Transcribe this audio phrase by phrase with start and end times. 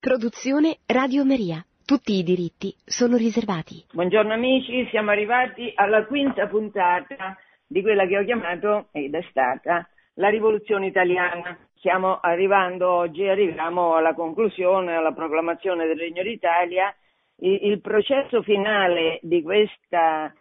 [0.00, 1.60] Produzione Radio Maria.
[1.84, 3.84] Tutti i diritti sono riservati.
[3.92, 7.36] Buongiorno amici, siamo arrivati alla quinta puntata
[7.66, 11.58] di quella che ho chiamato ed è stata la rivoluzione italiana.
[11.78, 16.94] Stiamo arrivando oggi, arriviamo alla conclusione, alla proclamazione del Regno d'Italia.
[17.38, 20.32] Il processo finale di questa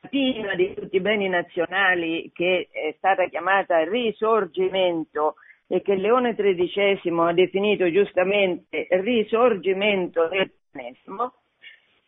[0.00, 5.34] rapina di tutti i beni nazionali che è stata chiamata risorgimento
[5.72, 11.32] e che Leone XIII ha definito giustamente risorgimento del cristianesimo,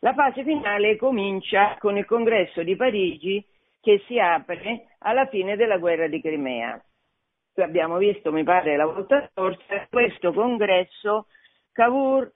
[0.00, 3.42] la fase finale comincia con il congresso di Parigi
[3.80, 6.78] che si apre alla fine della guerra di Crimea.
[7.54, 11.28] Abbiamo visto, mi pare, la volta scorsa, questo congresso
[11.72, 12.30] Cavour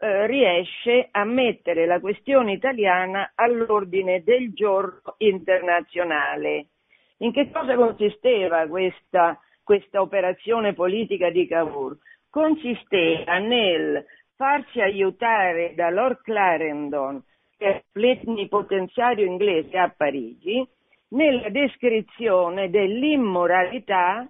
[0.00, 6.70] eh, riesce a mettere la questione italiana all'ordine del giorno internazionale.
[7.18, 11.96] In che cosa consisteva questa questa operazione politica di Cavour
[12.30, 14.04] consisteva nel
[14.36, 17.22] farsi aiutare da Lord Clarendon,
[17.56, 20.66] che è plenipotenziario inglese a Parigi,
[21.08, 24.28] nella descrizione dell'immoralità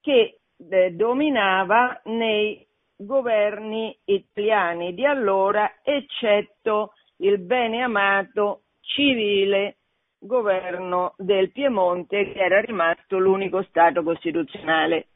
[0.00, 0.38] che
[0.70, 2.64] eh, dominava nei
[2.96, 9.78] governi italiani di allora, eccetto il bene amato civile
[10.26, 15.08] governo del Piemonte che era rimasto l'unico Stato costituzionale.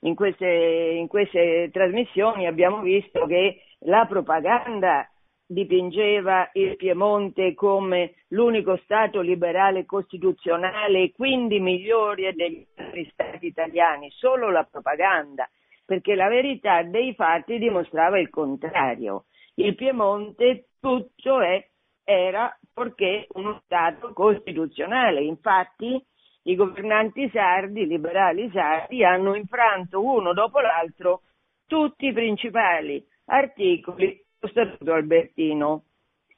[0.00, 5.08] In queste, in queste trasmissioni abbiamo visto che la propaganda
[5.46, 14.10] dipingeva il Piemonte come l'unico Stato liberale costituzionale e quindi migliore degli altri Stati italiani,
[14.10, 15.48] solo la propaganda,
[15.84, 19.24] perché la verità dei fatti dimostrava il contrario.
[19.54, 21.64] Il Piemonte tutto è
[22.08, 25.22] era perché uno Stato costituzionale.
[25.22, 26.00] Infatti
[26.42, 31.22] i governanti sardi, i liberali sardi, hanno infranto uno dopo l'altro
[31.66, 35.82] tutti i principali articoli dello Statuto Albertino,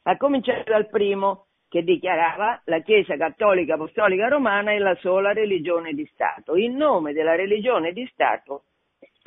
[0.04, 5.92] a cominciare dal primo che dichiarava la Chiesa Cattolica Apostolica Romana è la sola religione
[5.92, 6.56] di Stato.
[6.56, 8.62] In nome della religione di Stato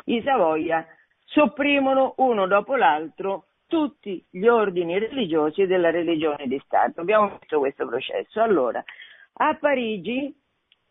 [0.06, 0.84] i Savoia
[1.26, 7.00] sopprimono uno dopo l'altro tutti gli ordini religiosi della religione di Stato.
[7.00, 8.42] Abbiamo visto questo processo.
[8.42, 8.84] Allora,
[9.36, 10.36] a Parigi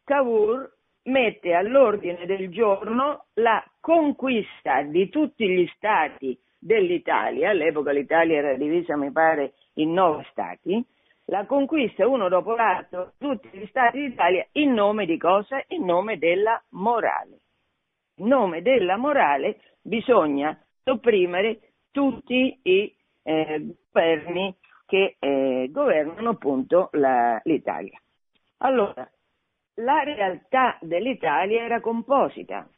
[0.03, 8.55] Cavour mette all'ordine del giorno la conquista di tutti gli stati dell'Italia, all'epoca l'Italia era
[8.55, 10.83] divisa mi pare in nove stati,
[11.27, 15.63] la conquista uno dopo l'altro tutti gli stati d'Italia in nome di cosa?
[15.69, 17.41] In nome della morale.
[18.17, 24.57] In nome della morale bisogna sopprimere tutti i eh, governi
[24.87, 28.01] che eh, governano appunto la, l'Italia.
[28.59, 29.09] Allora,
[29.75, 32.69] la realtà dell'Italia era composita.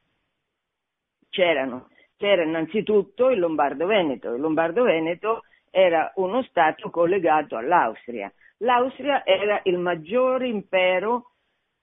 [1.29, 4.35] C'erano, c'era innanzitutto il Lombardo-Veneto.
[4.35, 8.33] Il Lombardo-Veneto era uno Stato collegato all'Austria.
[8.59, 11.33] L'Austria era il maggiore impero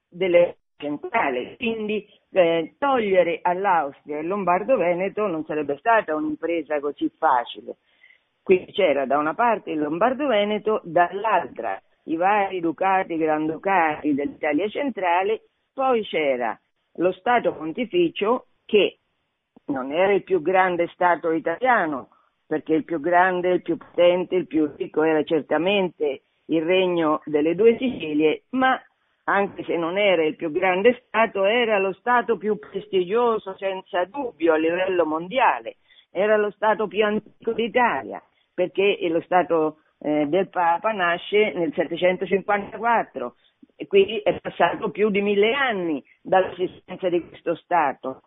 [0.08, 7.78] delle centrali, quindi eh, togliere all'Austria il Lombardo-Veneto non sarebbe stata un'impresa così facile.
[8.42, 15.42] Quindi c'era da una parte il Lombardo-Veneto, dall'altra i vari ducati, granducati dell'Italia centrale,
[15.74, 16.60] poi c'era
[16.94, 19.00] lo Stato pontificio che
[19.66, 22.10] non era il più grande Stato italiano,
[22.48, 27.54] perché il più grande, il più potente, il più ricco era certamente il regno delle
[27.54, 28.82] due Sicilie, ma
[29.30, 34.54] anche se non era il più grande Stato, era lo Stato più prestigioso senza dubbio
[34.54, 35.78] a livello mondiale,
[36.12, 38.22] era lo Stato più antico d'Italia,
[38.54, 43.36] perché lo Stato eh, del Papa nasce nel 754
[43.76, 48.24] e quindi è passato più di mille anni dall'esistenza di questo Stato.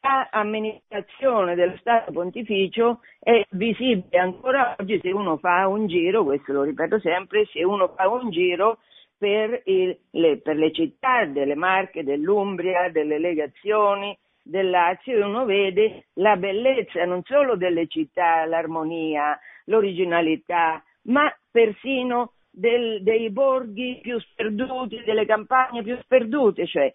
[0.00, 6.62] L'amministrazione dello Stato pontificio è visibile ancora oggi se uno fa un giro, questo lo
[6.62, 8.78] ripeto sempre, se uno fa un giro
[9.18, 15.44] per, il, le, per le città delle Marche, dell'Umbria, delle legazioni, del Lazio e uno
[15.44, 24.18] vede la bellezza non solo delle città, l'armonia, l'originalità, ma persino del, dei borghi più
[24.18, 26.92] sperduti, delle campagne più sperdute, cioè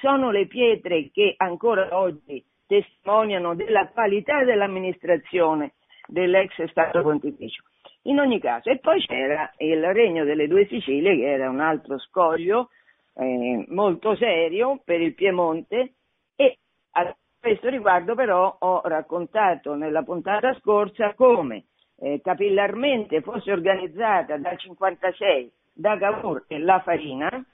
[0.00, 5.74] sono le pietre che ancora oggi testimoniano della qualità dell'amministrazione
[6.06, 7.62] dell'ex Stato Pontificio.
[8.02, 11.98] In ogni caso, e poi c'era il Regno delle Due Sicilie, che era un altro
[11.98, 12.70] scoglio
[13.14, 15.92] eh, molto serio per il Piemonte,
[16.34, 16.58] e
[16.92, 21.64] a questo riguardo però ho raccontato nella puntata scorsa come
[21.98, 27.44] eh, capillarmente fosse organizzata dal 56 da Cavour e La Farina,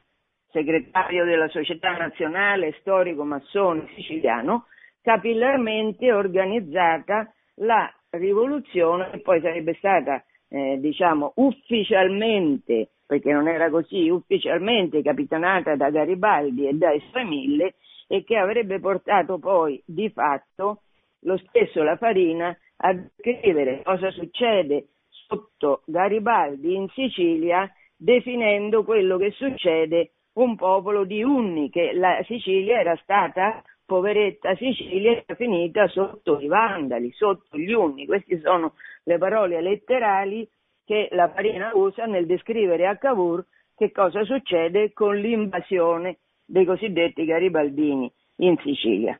[0.50, 4.66] segretario della Società Nazionale Storico Massone Siciliano,
[5.02, 14.08] capillarmente organizzata la rivoluzione che poi sarebbe stata, eh, diciamo, ufficialmente, perché non era così,
[14.08, 17.74] ufficialmente capitanata da Garibaldi e dai suoi mille
[18.06, 20.82] e che avrebbe portato poi di fatto
[21.22, 29.32] lo stesso La Farina a scrivere cosa succede sotto Garibaldi in Sicilia definendo quello che
[29.32, 36.38] succede un popolo di unni, che la Sicilia era stata, poveretta Sicilia, era finita sotto
[36.40, 38.04] i vandali, sotto gli unni.
[38.04, 38.74] Queste sono
[39.04, 40.46] le parole letterali
[40.84, 43.42] che la Farina usa nel descrivere a Cavour
[43.74, 49.18] che cosa succede con l'invasione dei cosiddetti garibaldini in Sicilia.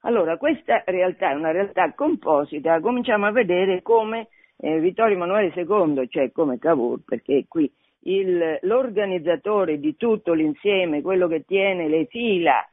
[0.00, 6.08] Allora, questa realtà è una realtà composita, cominciamo a vedere come eh, Vittorio Emanuele II,
[6.08, 7.70] cioè come Cavour, perché qui
[8.04, 12.66] il, l'organizzatore di tutto l'insieme, quello che tiene le fila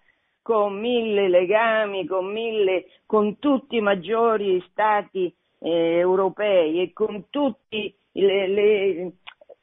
[0.44, 7.96] con mille legami, con, mille, con tutti i maggiori stati eh, europei e con tutti
[8.12, 9.12] le, le,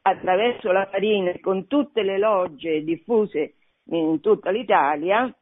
[0.02, 3.54] attraverso la Farina con tutte le logge diffuse
[3.90, 5.32] in tutta l'Italia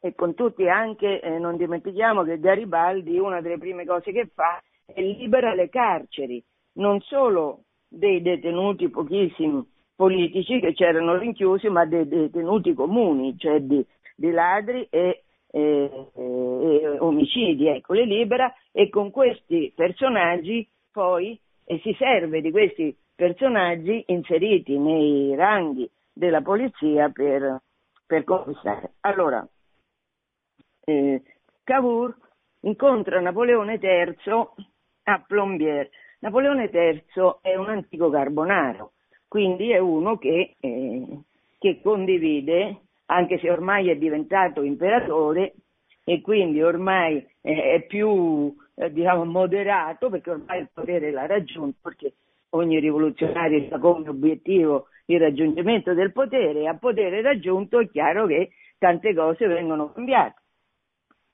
[0.00, 4.60] e con tutti anche, eh, non dimentichiamo che Garibaldi una delle prime cose che fa
[4.84, 6.42] è libera le carceri,
[6.74, 13.84] non solo dei detenuti pochissimi politici che c'erano rinchiusi, ma dei detenuti comuni, cioè di,
[14.22, 21.80] di ladri e, e, e, omicidi, ecco, le libera e con questi personaggi poi e
[21.82, 27.60] si serve di questi personaggi inseriti nei ranghi della polizia per,
[28.06, 28.92] per conquistare.
[29.00, 29.44] Allora,
[30.84, 31.22] eh,
[31.64, 32.16] Cavour
[32.60, 34.46] incontra Napoleone III
[35.04, 35.90] a Plombier.
[36.20, 38.92] Napoleone III è un antico carbonaro,
[39.26, 41.18] quindi è uno che, eh,
[41.58, 42.82] che condivide,
[43.14, 45.54] anche se ormai è diventato imperatore
[46.04, 52.14] e quindi ormai è più eh, diciamo, moderato perché ormai il potere l'ha raggiunto, perché
[52.50, 58.26] ogni rivoluzionario ha come obiettivo il raggiungimento del potere e a potere raggiunto è chiaro
[58.26, 60.40] che tante cose vengono cambiate.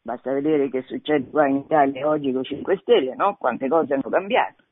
[0.03, 3.37] Basta vedere che succede qua in Italia oggi con 5 Stelle, no?
[3.37, 4.65] Quante cose hanno cambiato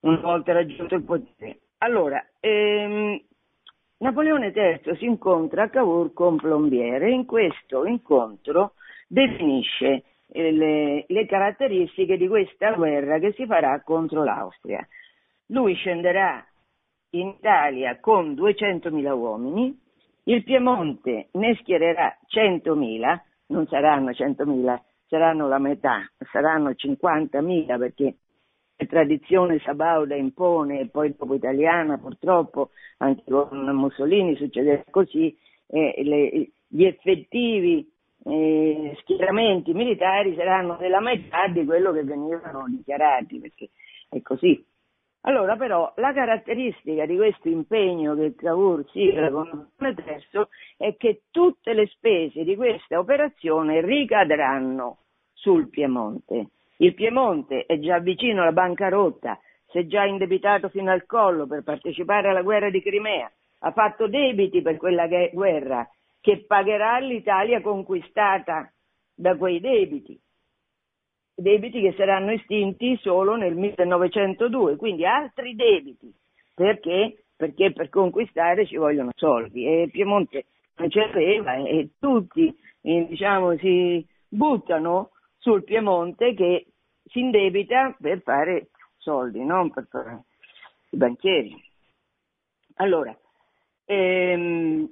[0.00, 1.60] una volta raggiunto il potere.
[1.78, 3.20] Allora, ehm,
[4.02, 8.72] Napoleone III si incontra a Cavour con Plombiere e in questo incontro
[9.06, 14.84] definisce eh, le, le, caratteristiche di questa guerra che si farà contro l'Austria.
[15.46, 16.44] Lui scenderà
[17.10, 19.80] in Italia con 200.000 uomini,
[20.24, 26.00] il Piemonte ne schiererà 100.000, non saranno 100.000, saranno la metà,
[26.32, 28.16] saranno 50.000 perché
[28.86, 35.36] tradizione sabauda impone e poi dopo italiana purtroppo anche con Mussolini succede così,
[35.66, 37.90] eh, le, gli effettivi
[38.24, 43.70] eh, schieramenti militari saranno della metà di quello che venivano dichiarati, perché
[44.08, 44.64] è così.
[45.24, 51.74] Allora però la caratteristica di questo impegno che Cavour sigla con Pretesto è che tutte
[51.74, 54.98] le spese di questa operazione ricadranno
[55.32, 56.48] sul Piemonte.
[56.82, 59.38] Il Piemonte è già vicino alla bancarotta,
[59.68, 63.30] si è già indebitato fino al collo per partecipare alla guerra di Crimea,
[63.60, 65.88] ha fatto debiti per quella guerra
[66.20, 68.68] che pagherà l'Italia conquistata
[69.14, 70.18] da quei debiti,
[71.36, 76.12] debiti che saranno estinti solo nel 1902, quindi altri debiti,
[76.52, 77.26] perché?
[77.36, 79.64] Perché per conquistare ci vogliono soldi.
[79.64, 80.46] E Piemonte
[80.78, 86.66] non ce l'aveva e tutti eh, diciamo, si buttano sul Piemonte che
[87.12, 90.24] si indebita per fare soldi, non per fare
[90.90, 91.54] i banchieri.
[92.76, 93.16] Allora,
[93.84, 94.88] ehm,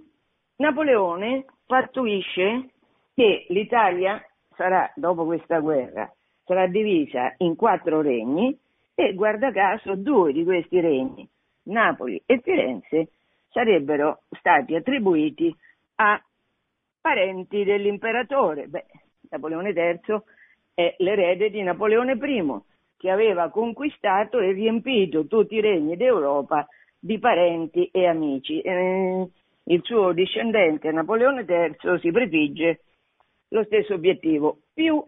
[0.57, 2.71] Napoleone pattuisce
[3.15, 4.23] che l'Italia
[4.55, 6.13] sarà, dopo questa guerra,
[6.45, 8.57] sarà divisa in quattro regni
[8.95, 11.27] e guarda caso due di questi regni,
[11.65, 13.13] Napoli e Firenze,
[13.49, 15.55] sarebbero stati attribuiti
[15.97, 16.23] a
[17.01, 18.67] parenti dell'imperatore.
[18.69, 18.87] Beh,
[19.31, 20.23] Napoleone III
[20.81, 22.61] è l'erede di Napoleone I,
[22.97, 26.67] che aveva conquistato e riempito tutti i regni d'Europa
[26.99, 28.61] di parenti e amici.
[28.61, 29.29] Eh,
[29.65, 32.81] il suo discendente Napoleone III si prefigge
[33.49, 35.03] lo stesso obiettivo, più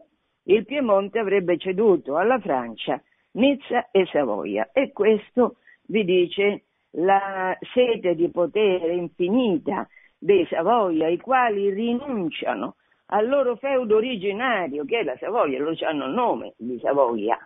[0.44, 3.00] il Piemonte avrebbe ceduto alla Francia
[3.32, 6.64] Nizza e Savoia e questo vi dice
[6.96, 9.88] la sete di potere infinita
[10.18, 12.76] dei Savoia, i quali rinunciano
[13.12, 17.38] al loro feudo originario, che è la Savoia, loro hanno il nome di Savoia.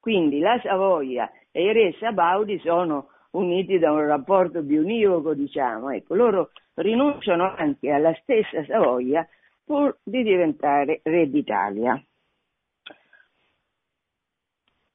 [0.00, 5.90] Quindi la Savoia e i re Sabaudi sono uniti da un rapporto bionivoco, diciamo.
[5.90, 9.26] Ecco, loro rinunciano anche alla stessa Savoia
[9.64, 12.02] pur di diventare re d'Italia.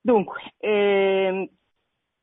[0.01, 1.47] Dunque, ehm,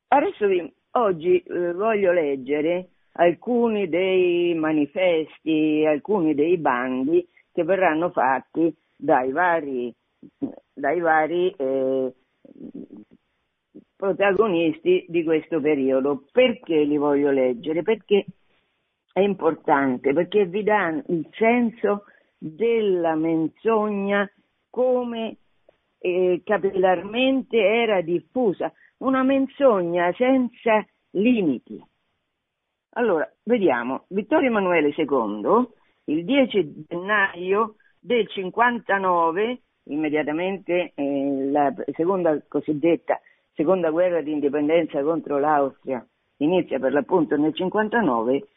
[0.08, 7.26] adesso vi, oggi eh, voglio leggere alcuni dei manifesti, alcuni dei bandi
[7.58, 9.92] che verranno fatti dai vari,
[10.72, 12.14] dai vari eh,
[13.96, 16.24] protagonisti di questo periodo.
[16.30, 17.82] Perché li voglio leggere?
[17.82, 18.26] Perché
[19.12, 22.04] è importante, perché vi danno il senso
[22.38, 24.30] della menzogna
[24.70, 25.38] come
[25.98, 31.84] eh, capillarmente era diffusa, una menzogna senza limiti.
[32.90, 35.76] Allora, vediamo, Vittorio Emanuele II,
[36.08, 43.20] il 10 gennaio del 59, immediatamente eh, la seconda cosiddetta
[43.54, 46.06] seconda guerra di indipendenza contro l'Austria
[46.38, 48.48] inizia per l'appunto nel 59,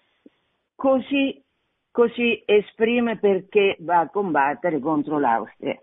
[0.76, 1.44] così,
[1.90, 5.80] così esprime perché va a combattere contro l'Austria.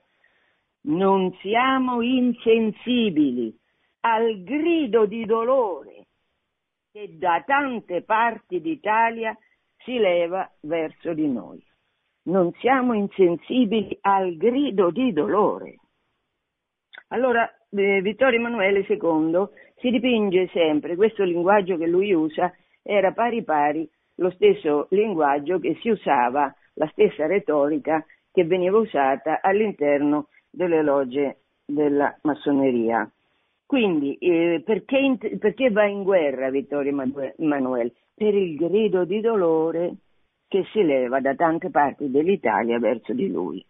[0.82, 3.56] Non siamo insensibili
[4.00, 6.06] al grido di dolore
[6.92, 9.36] che da tante parti d'Italia
[9.88, 11.64] si leva verso di noi.
[12.24, 15.76] Non siamo insensibili al grido di dolore.
[17.08, 22.52] Allora, eh, Vittorio Emanuele II si dipinge sempre, questo linguaggio che lui usa
[22.82, 29.40] era pari pari lo stesso linguaggio che si usava, la stessa retorica che veniva usata
[29.40, 33.10] all'interno delle logge della massoneria.
[33.64, 36.90] Quindi, eh, perché, perché, va in guerra Vittorio
[37.38, 37.92] Emanuele?
[38.18, 39.94] Per il grido di dolore
[40.48, 43.64] che si leva da tante parti dell'Italia verso di lui.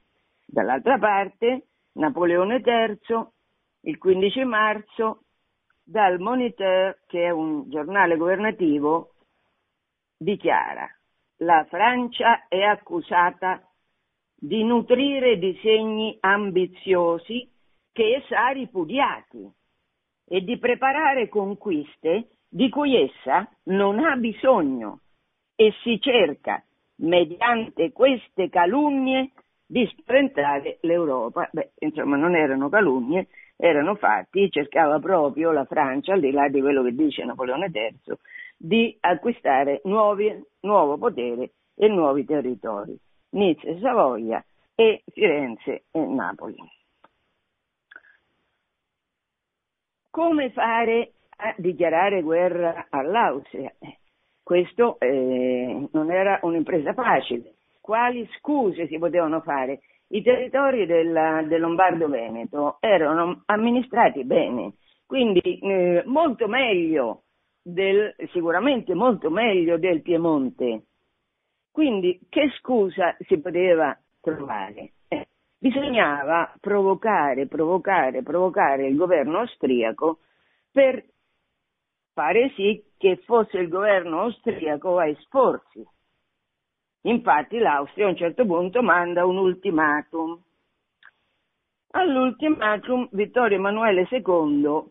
[0.45, 3.27] Dall'altra parte, Napoleone III,
[3.83, 5.25] il 15 marzo,
[5.85, 9.13] dal Moniteur, che è un giornale governativo,
[10.17, 10.89] dichiara
[11.39, 13.63] la Francia è accusata
[14.35, 17.49] di nutrire disegni ambiziosi
[17.93, 19.51] che ha ripudiati
[20.29, 25.01] e di preparare conquiste di cui essa non ha bisogno
[25.55, 26.63] e si cerca,
[26.97, 29.33] mediante queste calunnie,
[29.67, 31.49] di spaventare l'Europa.
[31.53, 36.61] Beh, insomma, non erano calunnie, erano fatti, cercava proprio la Francia, al di là di
[36.61, 38.17] quello che dice Napoleone III,
[38.57, 42.99] di acquistare nuovi, nuovo potere e nuovi territori,
[43.31, 44.43] Nizza e Savoia
[44.75, 46.57] e Firenze e Napoli.
[50.11, 53.73] Come fare a dichiarare guerra all'Austria?
[54.43, 57.55] Questo eh, non era un'impresa facile.
[57.81, 59.81] Quali scuse si potevano fare?
[60.09, 64.73] I territori del, del Lombardo-Veneto erano amministrati bene,
[65.07, 67.25] quindi eh, molto meglio
[67.63, 70.85] del, sicuramente molto meglio del Piemonte.
[71.71, 74.93] Quindi che scusa si poteva trovare?
[75.59, 80.21] Bisognava provocare, provocare, provocare il governo austriaco
[80.71, 81.05] per
[82.13, 85.87] fare sì che fosse il governo austriaco a esporsi.
[87.03, 90.41] Infatti l'Austria a un certo punto manda un ultimatum.
[91.91, 94.83] All'ultimatum Vittorio Emanuele II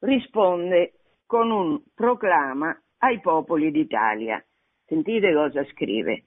[0.00, 0.94] risponde
[1.26, 4.42] con un proclama ai popoli d'Italia.
[4.84, 6.24] Sentite cosa scrive.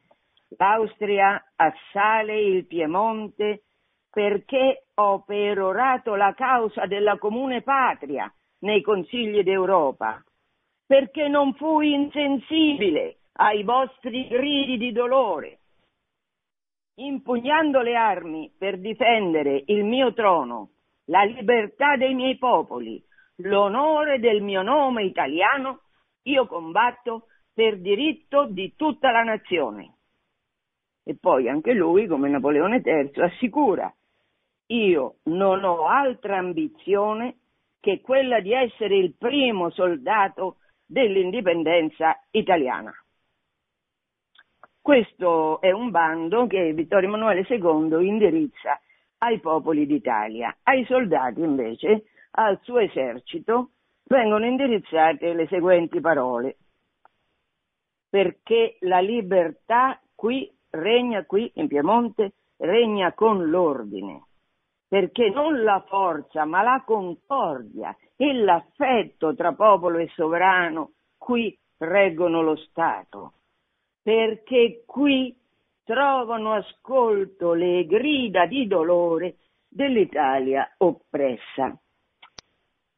[0.58, 3.64] L'Austria assale il Piemonte
[4.14, 10.24] perché ho perorato la causa della comune patria nei consigli d'Europa,
[10.86, 15.58] perché non fui insensibile ai vostri gridi di dolore.
[16.98, 20.70] Impugnando le armi per difendere il mio trono,
[21.06, 23.04] la libertà dei miei popoli,
[23.38, 25.80] l'onore del mio nome italiano,
[26.26, 29.96] io combatto per diritto di tutta la nazione.
[31.04, 33.92] E poi anche lui, come Napoleone III, assicura
[34.74, 37.38] io non ho altra ambizione
[37.80, 42.92] che quella di essere il primo soldato dell'indipendenza italiana.
[44.82, 48.80] Questo è un bando che Vittorio Emanuele II indirizza
[49.20, 50.58] ai popoli d'Italia.
[50.64, 53.72] Ai soldati invece, al suo esercito,
[54.06, 56.58] vengono indirizzate le seguenti parole.
[58.10, 64.28] Perché la libertà qui regna qui in Piemonte, regna con l'ordine
[64.94, 72.44] perché non la forza, ma la concordia e l'affetto tra popolo e sovrano qui reggono
[72.44, 73.34] lo Stato,
[74.04, 75.36] perché qui
[75.84, 81.76] trovano ascolto le grida di dolore dell'Italia oppressa.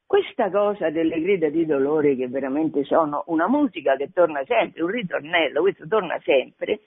[0.05, 4.89] Questa cosa delle grida di dolore che veramente sono una musica che torna sempre, un
[4.89, 6.81] ritornello, questo torna sempre,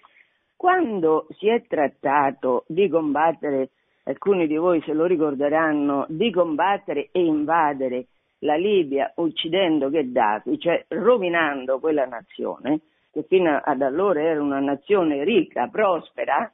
[0.55, 3.71] quando si è trattato di combattere
[4.09, 8.07] alcuni di voi se lo ricorderanno, di combattere e invadere
[8.41, 12.81] la Libia uccidendo Gheddafi, cioè rovinando quella nazione,
[13.13, 16.51] che fino ad allora era una nazione ricca, prospera,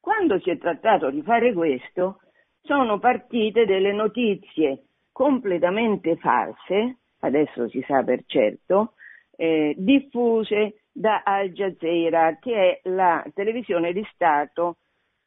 [0.00, 2.20] quando si è trattato di fare questo,
[2.62, 8.92] sono partite delle notizie completamente false, adesso si sa per certo,
[9.36, 14.76] eh, diffuse da Al Jazeera, che è la televisione di Stato,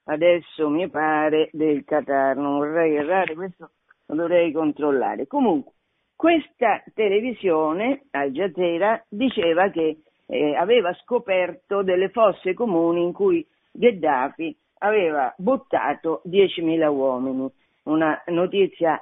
[0.09, 3.69] adesso mi pare, del Qatar, non vorrei errare, questo
[4.07, 5.27] lo dovrei controllare.
[5.27, 5.73] Comunque,
[6.15, 14.55] questa televisione, Al Jazeera, diceva che eh, aveva scoperto delle fosse comuni in cui Gheddafi
[14.79, 17.49] aveva buttato 10.000 uomini,
[17.83, 19.01] una notizia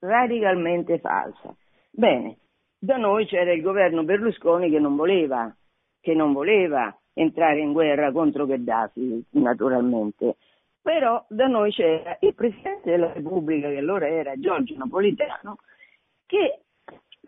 [0.00, 1.54] radicalmente falsa.
[1.90, 2.36] Bene,
[2.78, 5.54] da noi c'era il governo Berlusconi che non voleva,
[6.00, 10.36] che non voleva entrare in guerra contro Gheddafi, naturalmente.
[10.82, 15.58] Però da noi c'era il Presidente della Repubblica, che allora era Giorgio Napolitano,
[16.26, 16.60] che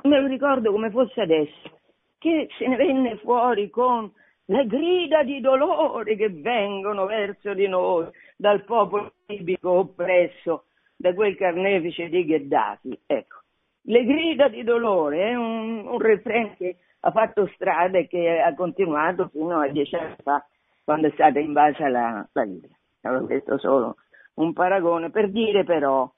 [0.04, 1.78] me lo ricordo come fosse adesso,
[2.18, 4.10] che se ne venne fuori con
[4.46, 10.64] le grida di dolore che vengono verso di noi dal popolo libico oppresso
[10.96, 13.00] da quel carnefice di Gheddafi.
[13.06, 13.40] Ecco,
[13.82, 18.54] le grida di dolore è un, un refrain che ha fatto strada e che ha
[18.54, 20.44] continuato fino a dieci anni fa,
[20.84, 22.76] quando è stata invasa la, la Libia.
[23.02, 23.96] Allora, questo solo
[24.34, 26.10] un paragone per dire però,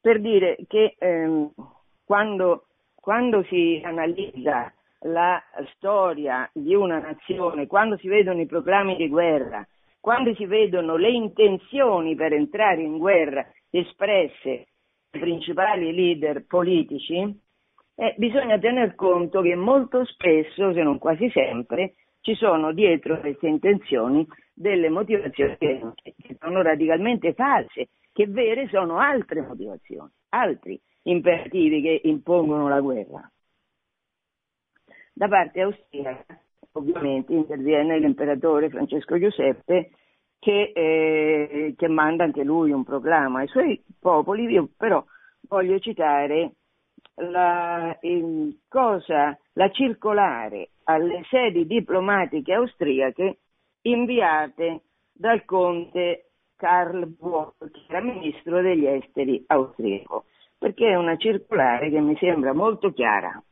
[0.00, 1.52] per dire che ehm,
[2.04, 4.72] quando, quando si analizza
[5.04, 5.42] la
[5.74, 9.66] storia di una nazione, quando si vedono i proclami di guerra,
[10.00, 14.66] quando si vedono le intenzioni per entrare in guerra espresse
[15.10, 17.40] dai principali leader politici,
[17.94, 23.48] eh, bisogna tener conto che molto spesso, se non quasi sempre, ci sono dietro queste
[23.48, 32.00] intenzioni delle motivazioni che sono radicalmente false, che vere sono altre motivazioni, altri imperativi che
[32.04, 33.30] impongono la guerra.
[35.12, 36.40] Da parte austriaca,
[36.72, 39.90] ovviamente, interviene l'imperatore Francesco Giuseppe
[40.38, 44.46] che, eh, che, manda anche lui un proclama ai suoi popoli.
[44.46, 45.04] Io però
[45.48, 46.54] voglio citare
[47.16, 47.98] la,
[48.68, 53.38] cosa, la circolare alle sedi diplomatiche austriache
[53.82, 57.54] inviate dal conte Karl Buono,
[58.00, 60.24] ministro degli esteri austriaco,
[60.58, 63.42] perché è una circolare che mi sembra molto chiara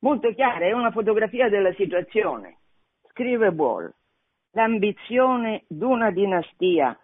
[0.00, 2.58] molto chiara, è una fotografia della situazione.
[3.10, 3.92] Scrive Boll,
[4.52, 6.98] l'ambizione d'una dinastia,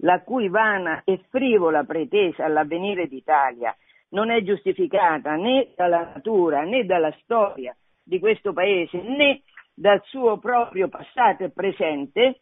[0.00, 3.74] la cui vana e frivola pretesa all'avvenire d'Italia
[4.10, 9.42] non è giustificata né dalla natura né dalla storia di questo paese né
[9.74, 12.40] dal suo proprio passato e presente,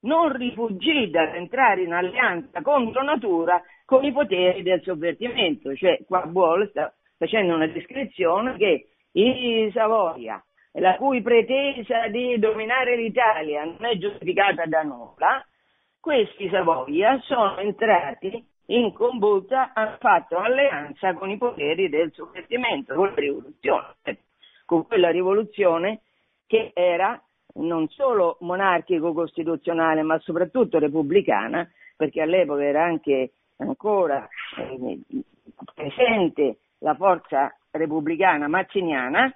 [0.00, 5.74] non rifuggì dall'entrare in alleanza contro natura con i poteri del sovvertimento.
[5.74, 12.96] Cioè, qua Boll sta facendo una descrizione che i Savoia, la cui pretesa di dominare
[12.96, 15.46] l'Italia non è giustificata da nulla,
[16.00, 23.08] questi Savoia sono entrati in combutta, hanno fatto alleanza con i poteri del sovvertimento, con
[23.08, 23.94] la rivoluzione,
[24.64, 26.00] con quella rivoluzione
[26.46, 27.20] che era
[27.56, 34.98] non solo monarchico-costituzionale, ma soprattutto repubblicana, perché all'epoca era anche ancora eh,
[35.74, 39.32] presente la forza repubblicana mazziniana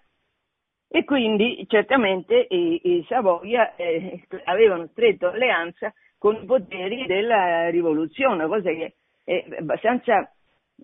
[0.89, 8.47] e quindi certamente i, i Savoia eh, avevano stretto alleanza con i poteri della rivoluzione,
[8.47, 8.95] cosa che
[9.29, 10.33] è abbastanza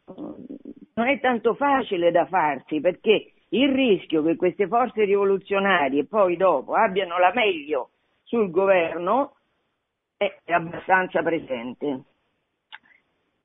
[0.06, 6.74] non è tanto facile da farsi perché il rischio che queste forze rivoluzionarie poi dopo
[6.74, 7.90] abbiano la meglio
[8.24, 9.36] sul governo
[10.16, 12.02] è abbastanza presente.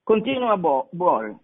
[0.04, 1.40] Continua Boll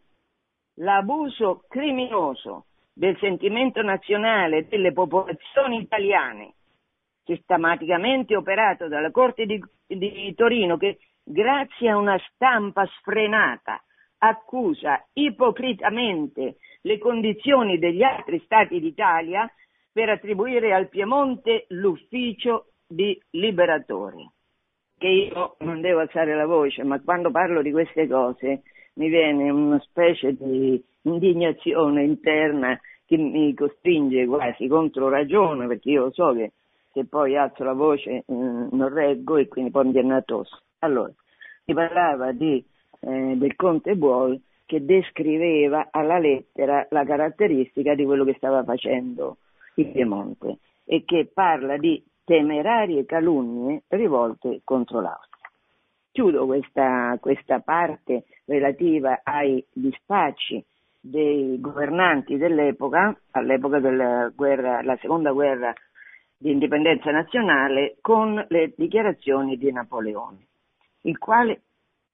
[0.76, 6.56] l'abuso criminoso del sentimento nazionale delle popolazioni italiane,
[7.24, 13.82] sistematicamente operato dalla Corte di, di Torino, che grazie a una stampa sfrenata
[14.20, 19.50] accusa ipocritamente le condizioni degli altri stati d'Italia
[19.92, 24.32] per attribuire al Piemonte l'ufficio di liberatore.
[24.98, 28.62] Che io non devo alzare la voce, ma quando parlo di queste cose
[28.94, 36.12] mi viene una specie di indignazione interna che mi costringe quasi contro ragione, perché io
[36.12, 36.54] so che
[36.94, 40.65] se poi alzo la voce eh, non reggo e quindi poi mi viene addosso.
[40.86, 41.12] Allora,
[41.64, 42.64] si parlava di,
[43.02, 49.38] eh, del Conte Buol che descriveva alla lettera la caratteristica di quello che stava facendo
[49.76, 55.50] il Piemonte e che parla di temerarie calunnie rivolte contro l'Austria.
[56.12, 60.64] Chiudo questa, questa parte relativa ai dispacci
[61.00, 65.74] dei governanti dell'epoca, all'epoca della guerra, la seconda guerra
[66.38, 70.46] di indipendenza nazionale, con le dichiarazioni di Napoleone,
[71.06, 71.62] il quale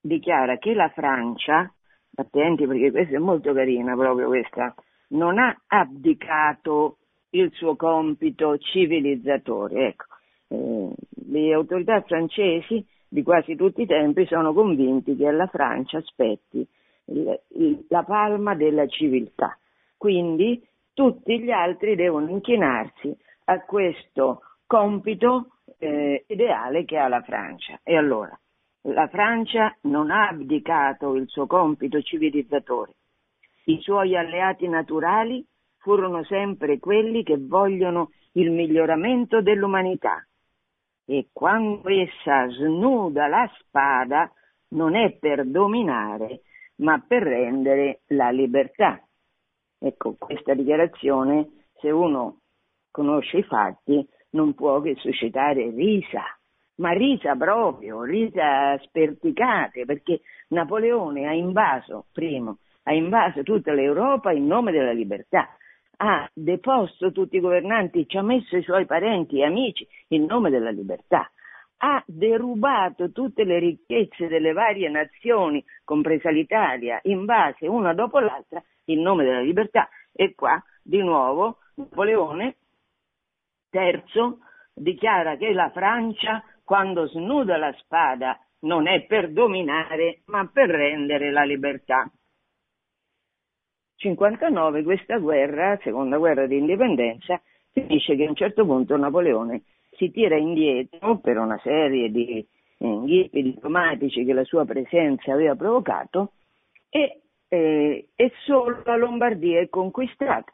[0.00, 1.72] dichiara che la Francia,
[2.14, 4.74] attenti perché questa è molto carina proprio questa,
[5.08, 6.98] non ha abdicato
[7.30, 9.86] il suo compito civilizzatore.
[9.88, 10.04] Ecco,
[10.48, 10.90] eh,
[11.30, 16.66] le autorità francesi di quasi tutti i tempi sono convinti che alla Francia aspetti
[17.06, 19.56] il, il, la palma della civiltà.
[19.96, 27.80] Quindi tutti gli altri devono inchinarsi a questo compito eh, ideale che ha la Francia.
[27.82, 28.38] E allora,
[28.82, 32.94] la Francia non ha abdicato il suo compito civilizzatore.
[33.64, 35.44] I suoi alleati naturali
[35.78, 40.26] furono sempre quelli che vogliono il miglioramento dell'umanità.
[41.04, 44.32] E quando essa snuda la spada
[44.68, 46.42] non è per dominare,
[46.76, 49.00] ma per rendere la libertà.
[49.78, 52.38] Ecco, questa dichiarazione, se uno
[52.90, 56.22] conosce i fatti, non può che suscitare risa,
[56.82, 64.46] ma risa proprio, risa sperticate, perché Napoleone ha invaso, primo, ha invaso tutta l'Europa in
[64.46, 65.56] nome della libertà,
[65.98, 70.50] ha deposto tutti i governanti, ci ha messo i suoi parenti e amici in nome
[70.50, 71.30] della libertà,
[71.84, 79.02] ha derubato tutte le ricchezze delle varie nazioni, compresa l'Italia, invase una dopo l'altra in
[79.02, 79.88] nome della libertà.
[80.12, 82.56] E qua, di nuovo, Napoleone
[83.70, 90.68] III dichiara che la Francia, quando snuda la spada, non è per dominare, ma per
[90.68, 92.10] rendere la libertà.
[93.96, 100.10] 59 questa guerra, seconda guerra di indipendenza, finisce che a un certo punto Napoleone si
[100.10, 102.46] tira indietro per una serie di
[102.78, 106.32] inghippi diplomatici che la sua presenza aveva provocato
[106.88, 110.52] e, eh, e solo la Lombardia è conquistata.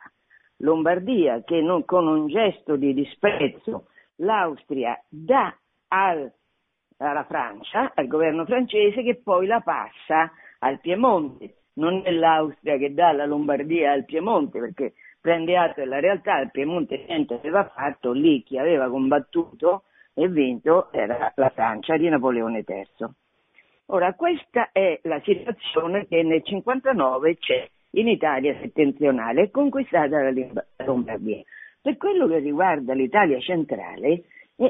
[0.58, 5.56] Lombardia che non, con un gesto di disprezzo l'Austria dà
[5.88, 6.32] al,
[6.98, 11.54] alla Francia, al governo francese, che poi la passa al Piemonte.
[11.74, 16.50] Non è l'Austria che dà la Lombardia al Piemonte, perché prende atto della realtà, il
[16.50, 22.64] Piemonte niente aveva fatto, lì chi aveva combattuto e vinto era la Francia di Napoleone
[22.66, 23.08] III.
[23.90, 30.32] Ora, questa è la situazione che nel 59 c'è in Italia settentrionale, conquistata la
[30.84, 31.42] Lombardia.
[31.80, 34.24] Per quello che riguarda l'Italia centrale,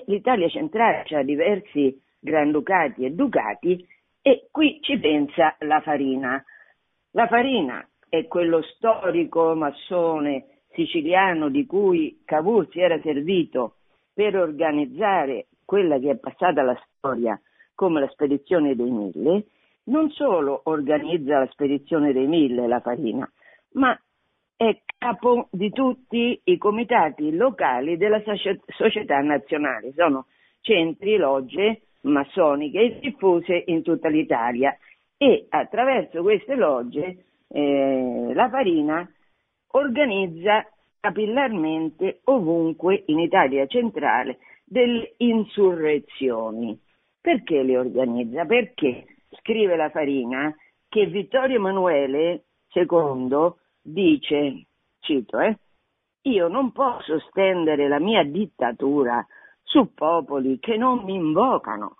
[0.06, 3.86] l'Italia centrale ha diversi granducati e ducati
[4.20, 6.42] e qui ci pensa la Farina.
[7.12, 13.76] La Farina è quello storico massone siciliano di cui Cavour si era servito
[14.12, 17.40] per organizzare quella che è passata alla storia
[17.74, 19.46] come la spedizione dei mille,
[19.84, 23.30] non solo organizza la spedizione dei mille, la Farina,
[23.72, 23.98] ma
[24.58, 28.20] è capo di tutti i comitati locali della
[28.66, 29.92] società nazionale.
[29.94, 30.26] Sono
[30.62, 34.76] centri, logge massoniche diffuse in tutta l'Italia
[35.16, 39.08] e attraverso queste logge eh, la Farina
[39.72, 40.66] organizza
[40.98, 46.76] capillarmente ovunque in Italia centrale delle insurrezioni.
[47.20, 48.44] Perché le organizza?
[48.44, 49.04] Perché
[49.38, 50.52] scrive la Farina
[50.88, 52.42] che Vittorio Emanuele
[52.72, 53.52] II
[53.92, 54.66] dice,
[55.00, 55.58] cito, eh,
[56.22, 59.24] io non posso stendere la mia dittatura
[59.62, 61.96] su popoli che non mi invocano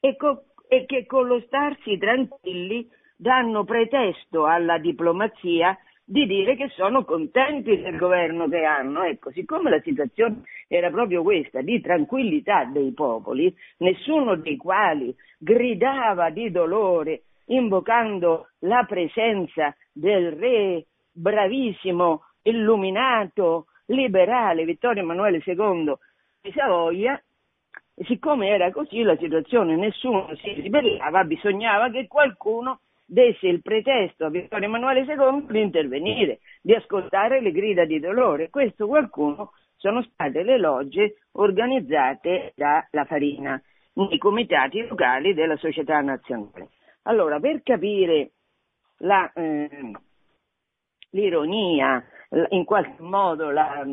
[0.00, 6.68] e, co- e che con lo starsi tranquilli danno pretesto alla diplomazia di dire che
[6.70, 9.02] sono contenti del governo che hanno.
[9.02, 16.30] Ecco, siccome la situazione era proprio questa, di tranquillità dei popoli, nessuno dei quali gridava
[16.30, 25.92] di dolore invocando la presenza del re bravissimo, illuminato, liberale Vittorio Emanuele II
[26.40, 27.20] di Savoia,
[28.04, 34.30] siccome era così la situazione, nessuno si ribellava, bisognava che qualcuno desse il pretesto a
[34.30, 38.50] Vittorio Emanuele II di intervenire, di ascoltare le grida di dolore.
[38.50, 43.60] Questo qualcuno sono state le logge organizzate dalla Farina,
[43.94, 46.70] nei comitati locali della società nazionale.
[47.02, 48.30] Allora, per capire
[48.98, 49.68] la, eh,
[51.12, 52.04] l'ironia,
[52.50, 53.84] in qualche modo la,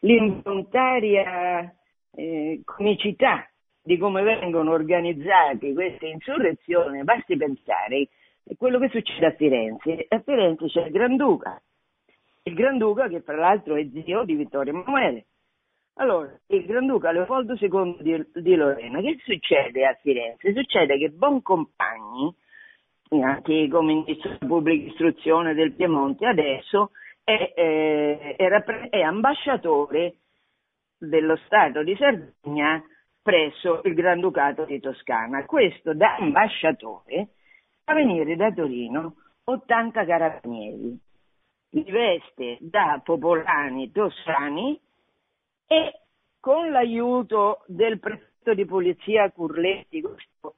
[0.00, 1.74] l'involontaria
[2.14, 3.46] eh, comicità
[3.82, 8.08] di come vengono organizzate queste insurrezioni, basti pensare
[8.48, 10.06] a quello che succede a Firenze.
[10.08, 11.60] A Firenze c'è il Granduca,
[12.44, 15.26] il Granduca che fra l'altro è zio di Vittorio Emanuele.
[15.94, 20.54] Allora, il Granduca Leopoldo II di, di Lorena, che succede a Firenze?
[20.54, 22.34] Succede che Boncompagni,
[23.20, 30.14] antico ministro della pubblica istruzione del Piemonte, adesso è, è, è, è ambasciatore
[30.96, 32.82] dello Stato di Sardegna
[33.20, 35.44] presso il Granducato di Toscana.
[35.44, 37.28] Questo da ambasciatore
[37.84, 40.98] fa venire da Torino 80 carabinieri,
[41.70, 44.80] li veste da popolani toscani
[45.66, 46.00] e
[46.38, 50.56] con l'aiuto del prefetto di polizia Curletti, questo,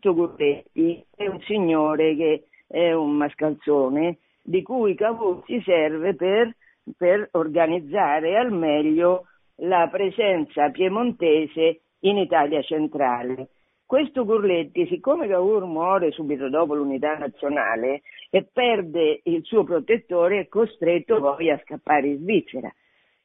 [0.00, 6.54] Curletti è un signore che è un mascalzone di cui Cavour si serve per,
[6.96, 13.48] per organizzare al meglio la presenza piemontese in Italia centrale.
[13.86, 20.48] Questo Gurletti, siccome Cavour muore subito dopo l'unità nazionale e perde il suo protettore, è
[20.48, 22.72] costretto poi a scappare in Svizzera.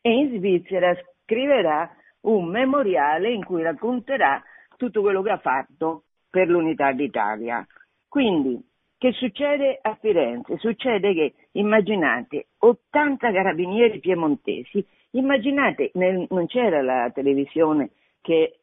[0.01, 1.89] E in Svizzera scriverà
[2.21, 4.41] un memoriale in cui racconterà
[4.77, 7.63] tutto quello che ha fatto per l'unità d'Italia.
[8.07, 8.59] Quindi,
[8.97, 10.57] che succede a Firenze?
[10.57, 17.91] Succede che, immaginate, 80 carabinieri piemontesi, immaginate, nel, non c'era la televisione
[18.21, 18.59] che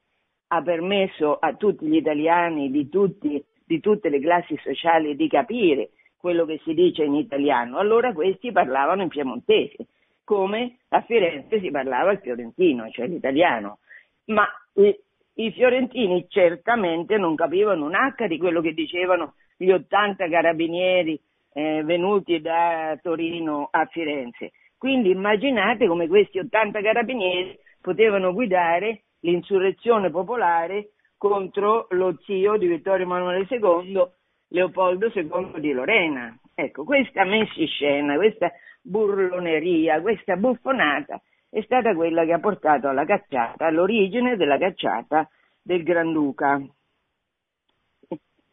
[0.49, 5.91] ha permesso a tutti gli italiani di, tutti, di tutte le classi sociali di capire
[6.17, 9.87] quello che si dice in italiano, allora questi parlavano in piemontese,
[10.25, 13.79] come a Firenze si parlava il fiorentino, cioè l'italiano.
[14.27, 14.99] Ma i,
[15.41, 21.21] i fiorentini certamente non capivano un H di quello che dicevano gli 80 carabinieri
[21.53, 24.53] eh, venuti da Torino a Firenze.
[24.77, 33.05] Quindi immaginate come questi 80 carabinieri potevano guidare l'insurrezione popolare contro lo zio di Vittorio
[33.05, 34.07] Emanuele II,
[34.49, 36.37] Leopoldo II di Lorena.
[36.55, 38.51] Ecco, questa messa in scena, questa
[38.83, 41.21] burloneria, questa buffonata
[41.51, 45.29] è stata quella che ha portato alla cacciata, all'origine della cacciata
[45.63, 46.61] del Granduca.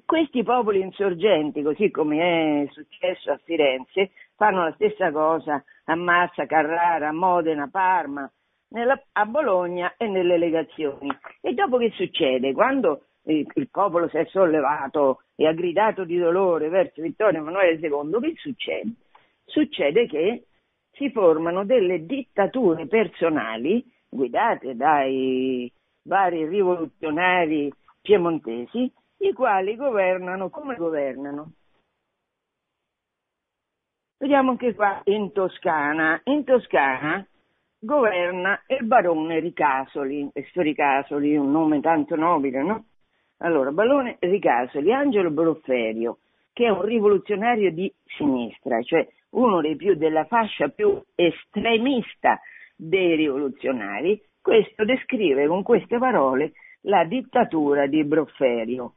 [0.05, 6.45] Questi popoli insorgenti, così come è successo a Firenze, fanno la stessa cosa a Massa,
[6.45, 8.29] Carrara, Modena, Parma,
[8.69, 11.09] nella, a Bologna e nelle legazioni.
[11.41, 12.53] E dopo che succede?
[12.53, 17.79] Quando il, il, popolo si è sollevato e ha gridato di dolore verso Vittorio Emanuele
[17.79, 18.91] II, che succede?
[19.45, 20.45] Succede che
[20.95, 25.71] si formano delle dittature personali guidate dai
[26.03, 31.51] vari rivoluzionari piemontesi, i quali governano come governano.
[34.17, 36.21] Vediamo anche qua in Toscana.
[36.25, 37.25] In Toscana
[37.77, 42.85] governa il barone Ricasoli, questo Ricasoli, un nome tanto nobile, no?
[43.37, 46.19] Allora, barone Ricasoli, Angelo Brofferio,
[46.53, 52.39] che è un rivoluzionario di sinistra, cioè uno dei più della fascia più estremista
[52.75, 58.95] dei rivoluzionari, questo descrive con queste parole la dittatura di Brofferio.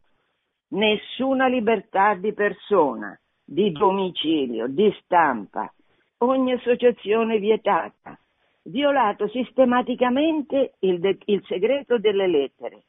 [0.70, 5.72] Nessuna libertà di persona, di domicilio, di stampa,
[6.18, 8.18] ogni associazione vietata,
[8.64, 12.82] violato sistematicamente il, de- il segreto delle lettere.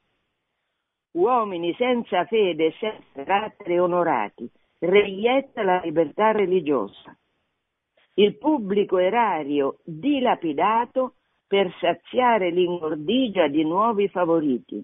[1.12, 7.17] Uomini senza fede e senza carattere onorati, reietta la libertà religiosa.
[8.19, 11.13] Il pubblico erario dilapidato
[11.47, 14.84] per saziare l'ingordigia di nuovi favoriti.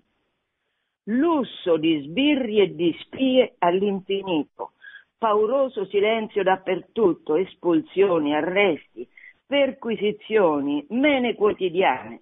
[1.07, 4.71] Lusso di sbirri e di spie all'infinito,
[5.17, 9.05] pauroso silenzio dappertutto, espulsioni, arresti,
[9.45, 12.21] perquisizioni, mene quotidiane.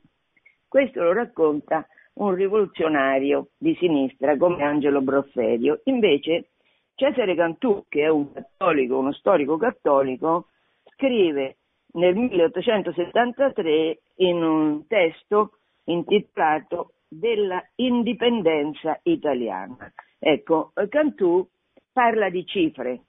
[0.68, 5.82] Questo lo racconta un rivoluzionario di sinistra come Angelo Brofferio.
[5.84, 6.54] Invece
[6.96, 10.48] Cesare Cantù, che è un cattolico, uno storico cattolico,
[11.04, 11.58] scrive
[11.96, 19.92] nel 1873 in un testo intitolato della indipendenza italiana.
[20.18, 21.46] Ecco, Cantù
[21.92, 23.02] parla di cifre.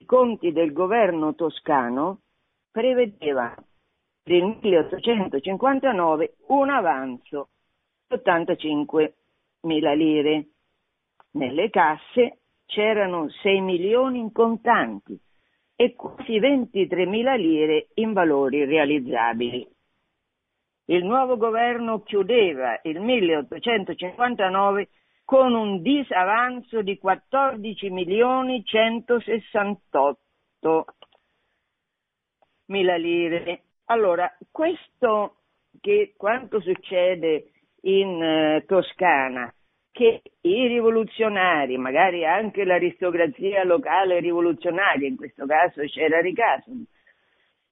[0.00, 2.20] I conti del governo toscano
[2.70, 3.54] prevedeva
[4.22, 7.48] per il 1859 un avanzo
[8.06, 9.14] di 85
[9.62, 10.48] mila lire.
[11.32, 15.18] Nelle casse c'erano 6 milioni in contanti
[15.80, 19.64] e quasi 23 mila lire in valori realizzabili.
[20.86, 24.88] Il nuovo governo chiudeva il 1859
[25.24, 30.84] con un disavanzo di 14 milioni 168
[32.66, 33.62] mila lire.
[33.84, 35.36] Allora, questo
[35.80, 39.54] che quanto succede in eh, Toscana,
[39.90, 46.86] che i rivoluzionari, magari anche l'aristocrazia locale rivoluzionaria, in questo caso c'era Ricasoli,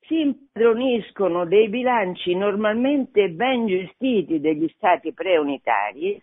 [0.07, 6.21] si impadroniscono dei bilanci normalmente ben gestiti degli stati preunitari,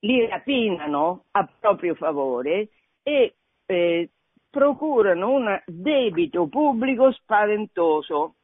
[0.00, 2.68] li rapinano a proprio favore
[3.02, 3.34] e
[3.66, 4.10] eh,
[4.50, 8.34] procurano un debito pubblico spaventoso.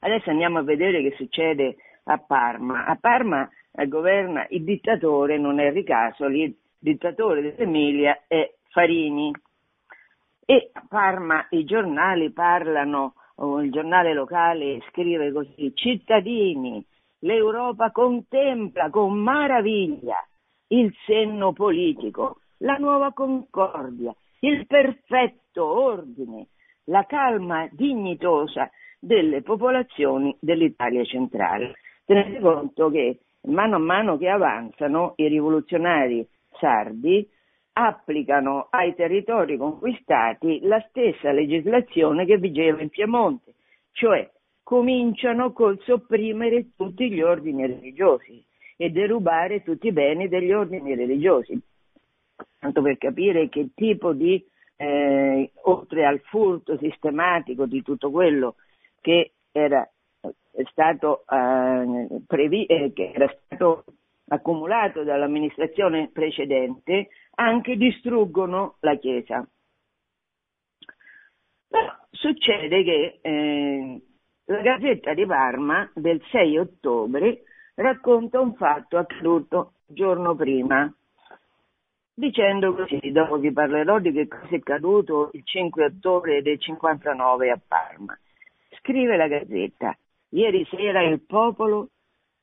[0.00, 2.84] Adesso andiamo a vedere che succede a Parma.
[2.84, 3.48] A Parma
[3.86, 9.32] governa il dittatore, non è Ricasoli, il dittatore dell'Emilia è Farini.
[10.46, 13.14] E Parma i giornali parlano,
[13.62, 16.84] il giornale locale scrive così, cittadini,
[17.20, 20.24] l'Europa contempla con maraviglia
[20.68, 26.48] il senno politico, la nuova concordia, il perfetto ordine,
[26.84, 31.74] la calma dignitosa delle popolazioni dell'Italia centrale.
[32.04, 36.26] Tenete conto che mano a mano che avanzano i rivoluzionari
[36.58, 37.28] sardi
[37.72, 43.54] applicano ai territori conquistati la stessa legislazione che vigeva in Piemonte,
[43.92, 44.30] cioè
[44.62, 48.42] cominciano col sopprimere tutti gli ordini religiosi
[48.76, 51.60] e derubare tutti i beni degli ordini religiosi.
[52.58, 54.42] Tanto per capire che tipo di,
[54.76, 58.54] eh, oltre al furto sistematico di tutto quello
[59.00, 59.86] che era
[60.70, 63.84] stato, eh, previ- eh, che era stato
[64.28, 69.46] accumulato dall'amministrazione precedente, anche distruggono la Chiesa.
[71.68, 74.02] Però succede che eh,
[74.44, 77.42] la Gazzetta di Parma del 6 ottobre
[77.74, 80.92] racconta un fatto accaduto giorno prima,
[82.14, 87.50] dicendo così, dopo vi parlerò di che cosa è accaduto il 5 ottobre del 59
[87.50, 88.16] a Parma.
[88.78, 89.96] Scrive la Gazzetta,
[90.34, 91.90] ieri sera il popolo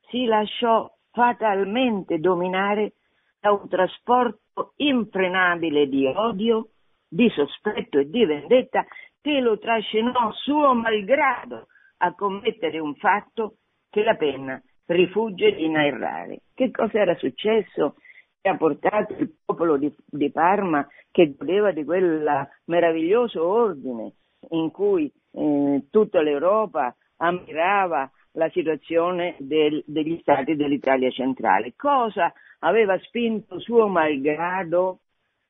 [0.09, 2.93] si lasciò fatalmente dominare
[3.39, 6.69] da un trasporto infrenabile di odio,
[7.07, 8.85] di sospetto e di vendetta
[9.19, 13.57] che lo trascinò suo malgrado a commettere un fatto
[13.89, 16.43] che la penna rifugge di narrare.
[16.53, 17.95] Che cosa era successo
[18.41, 24.13] che ha portato il popolo di, di Parma che godeva di quel meraviglioso ordine
[24.49, 31.73] in cui eh, tutta l'Europa ammirava la situazione del, degli stati dell'Italia centrale.
[31.75, 34.99] Cosa aveva spinto suo malgrado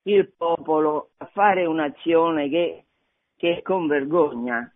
[0.04, 2.86] il popolo a fare un'azione che,
[3.38, 4.72] che con vergogna,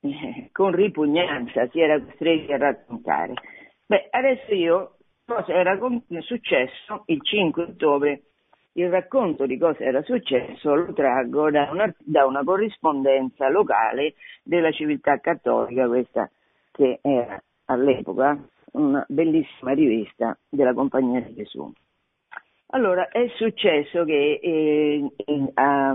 [0.00, 3.34] eh, con ripugnanza si era costretti a raccontare?
[3.86, 5.78] Beh, adesso io cosa era
[6.20, 8.22] successo il 5 ottobre.
[8.80, 14.72] Il racconto di cosa era successo lo traggo da una, da una corrispondenza locale della
[14.72, 16.30] civiltà cattolica, questa
[16.72, 21.70] che era all'epoca una bellissima rivista della Compagnia di Gesù.
[22.68, 25.10] Allora, è successo che eh,
[25.52, 25.90] a,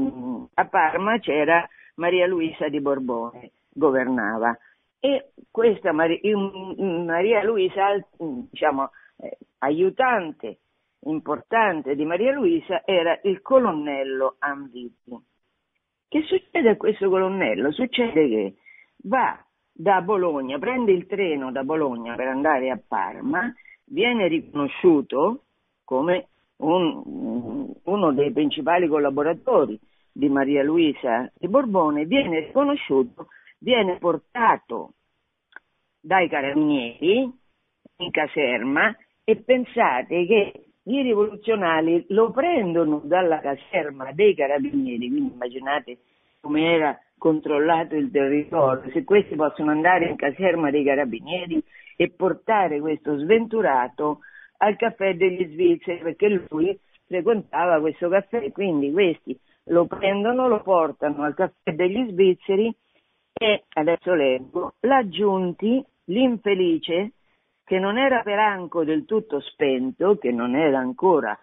[0.54, 4.56] a, Parma c'era Maria Luisa di Borbone, governava,
[5.00, 6.38] e questa Maria,
[6.78, 10.60] Maria Luisa, diciamo, eh, aiutante
[11.06, 15.18] importante di Maria Luisa era il colonnello Anviti.
[16.08, 17.72] Che succede a questo colonnello?
[17.72, 18.54] Succede che
[19.04, 23.54] va da Bologna, prende il treno da Bologna per andare a Parma,
[23.86, 25.44] viene riconosciuto
[25.84, 29.78] come un, uno dei principali collaboratori
[30.12, 33.28] di Maria Luisa di Borbone, viene riconosciuto,
[33.60, 34.94] viene portato
[36.00, 37.30] dai carabinieri
[37.98, 45.98] in caserma e pensate che i rivoluzionari lo prendono dalla caserma dei carabinieri, quindi immaginate
[46.40, 51.64] come era controllato il territorio, se questi possono andare in caserma dei carabinieri
[51.96, 54.20] e portare questo sventurato
[54.58, 61.24] al caffè degli svizzeri, perché lui frequentava questo caffè, quindi questi lo prendono, lo portano
[61.24, 62.74] al caffè degli svizzeri
[63.34, 67.12] e, adesso leggo, l'aggiunti, l'infelice,
[67.66, 71.38] che non era per anco del tutto spento, che non era ancora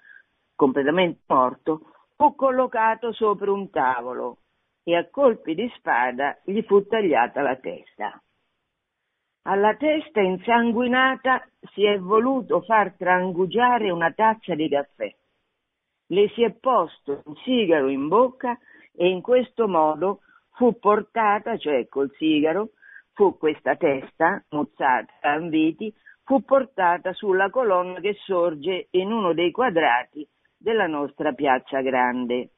[0.54, 4.38] completamente morto, fu collocato sopra un tavolo
[4.84, 8.22] e a colpi di spada gli fu tagliata la testa.
[9.44, 15.12] Alla testa insanguinata si è voluto far trangugiare una tazza di caffè.
[16.06, 18.56] Le si è posto un sigaro in bocca
[18.94, 20.20] e in questo modo
[20.52, 22.70] fu portata, cioè col sigaro,
[23.14, 25.92] fu questa testa, muzzata a viti,
[26.24, 32.50] fu portata sulla colonna che sorge in uno dei quadrati della nostra piazza grande.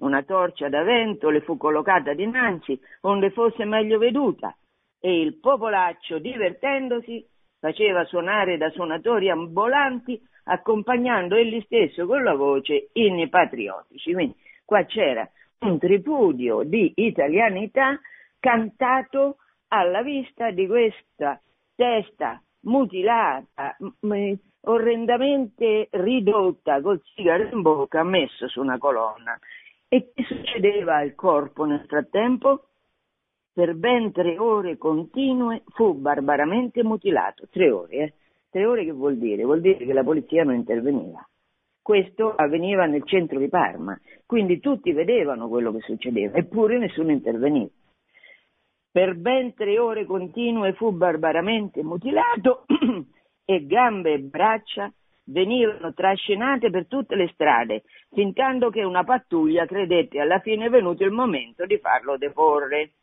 [0.00, 4.54] Una torcia da vento le fu collocata dinanzi onde fosse meglio veduta
[4.98, 7.26] e il popolaccio, divertendosi,
[7.58, 14.12] faceva suonare da suonatori ambulanti accompagnando egli stesso con la voce inni patriottici.
[14.12, 15.28] Quindi qua c'era
[15.60, 17.98] un tripudio di italianità
[18.38, 19.36] cantato
[19.68, 21.40] alla vista di questa
[21.74, 29.38] testa mutilata, m- orrendamente ridotta col sigaro in bocca, messo su una colonna.
[29.88, 32.66] E che succedeva al corpo nel frattempo?
[33.52, 37.48] Per ben tre ore continue fu barbaramente mutilato.
[37.50, 38.14] Tre ore, eh?
[38.50, 39.44] Tre ore che vuol dire?
[39.44, 41.26] Vuol dire che la polizia non interveniva.
[41.82, 47.70] Questo avveniva nel centro di Parma, quindi tutti vedevano quello che succedeva, eppure nessuno interveniva.
[48.92, 52.64] Per ben tre ore continue fu barbaramente mutilato
[53.44, 54.92] e gambe e braccia
[55.26, 61.12] venivano trascinate per tutte le strade, fintanto che una pattuglia credette alla fine venuto il
[61.12, 62.94] momento di farlo deporre.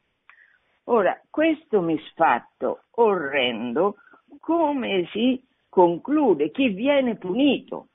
[0.86, 3.96] Ora, questo misfatto orrendo,
[4.42, 6.52] come si conclude?
[6.52, 7.88] Chi viene punito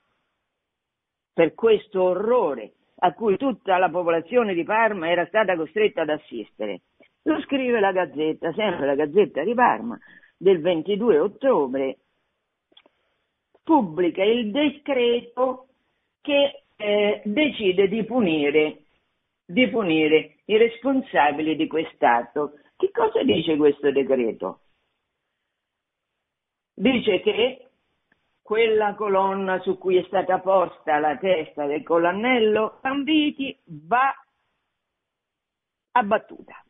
[1.31, 6.81] per questo orrore a cui tutta la popolazione di Parma era stata costretta ad assistere?
[7.25, 9.97] Lo scrive la Gazzetta, sempre la Gazzetta di Parma,
[10.37, 11.97] del 22 ottobre,
[13.63, 15.67] pubblica il decreto
[16.19, 18.87] che eh, decide di punire,
[19.45, 22.59] di punire i responsabili di quest'atto.
[22.75, 24.59] Che cosa dice questo decreto?
[26.73, 27.69] Dice che
[28.41, 34.13] quella colonna su cui è stata posta la testa del colonnello Ambiti va
[35.91, 36.61] abbattuta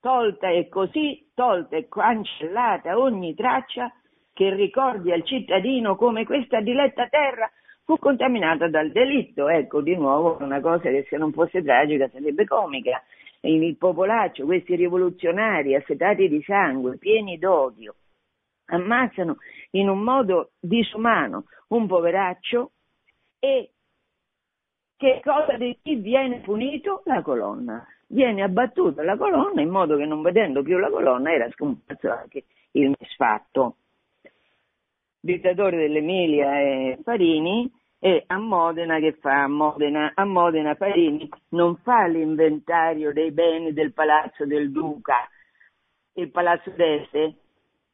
[0.00, 3.92] tolta e così, tolta e cancellata ogni traccia
[4.32, 7.50] che ricordi al cittadino come questa diletta terra
[7.84, 9.48] fu contaminata dal delitto.
[9.48, 13.02] Ecco, di nuovo una cosa che se non fosse tragica sarebbe comica.
[13.42, 17.94] Il popolaccio, questi rivoluzionari assetati di sangue, pieni d'odio,
[18.66, 19.36] ammazzano
[19.72, 22.72] in un modo disumano un poveraccio
[23.38, 23.70] e
[24.96, 27.00] che cosa di chi viene punito?
[27.06, 31.48] La colonna viene abbattuta la colonna in modo che non vedendo più la colonna era
[31.50, 33.76] scomparso anche il misfatto.
[35.20, 39.42] Dittatore dell'Emilia e Farini e a Modena che fa?
[39.42, 45.28] A Modena, a Modena Farini non fa l'inventario dei beni del palazzo del Duca.
[46.14, 47.34] Il palazzo d'Este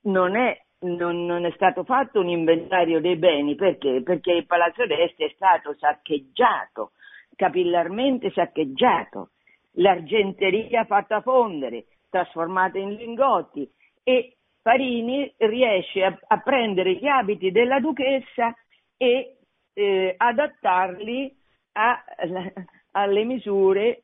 [0.02, 4.02] non è, non, non è stato fatto un inventario dei beni perché?
[4.02, 6.92] Perché il palazzo d'Este è stato saccheggiato,
[7.34, 9.30] capillarmente saccheggiato
[9.76, 13.68] l'argenteria fatta fondere, trasformata in lingotti
[14.02, 18.54] e Farini riesce a, a prendere gli abiti della duchessa
[18.96, 19.36] e
[19.72, 21.36] eh, adattarli
[21.72, 22.04] a,
[22.92, 24.02] alle misure,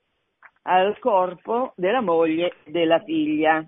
[0.63, 3.67] al corpo della moglie e della figlia.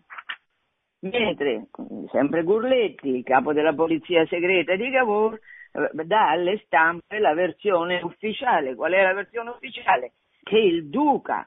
[1.01, 1.67] Mentre,
[2.13, 8.01] sempre Gurletti, il capo della polizia segreta di Cavour, eh, dà alle stampe la versione
[8.03, 8.75] ufficiale.
[8.75, 10.13] Qual è la versione ufficiale?
[10.43, 11.47] Che il duca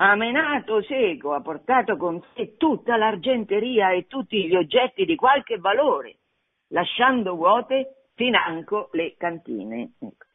[0.00, 5.58] ha menato seco, ha portato con sé tutta l'argenteria e tutti gli oggetti di qualche
[5.58, 6.18] valore,
[6.68, 9.94] lasciando vuote financo le cantine.
[10.00, 10.26] Ecco.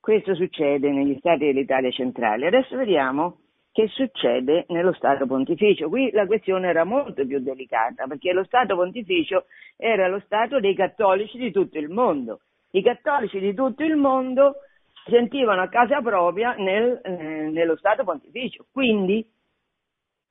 [0.00, 2.46] Questo succede negli stati dell'Italia centrale.
[2.46, 3.40] Adesso vediamo
[3.72, 5.88] che succede nello Stato Pontificio.
[5.88, 9.44] Qui la questione era molto più delicata perché lo Stato Pontificio
[9.76, 12.40] era lo Stato dei cattolici di tutto il mondo.
[12.70, 14.56] I cattolici di tutto il mondo
[15.04, 18.66] sentivano a casa propria nel, eh, nello Stato Pontificio.
[18.70, 19.26] Quindi,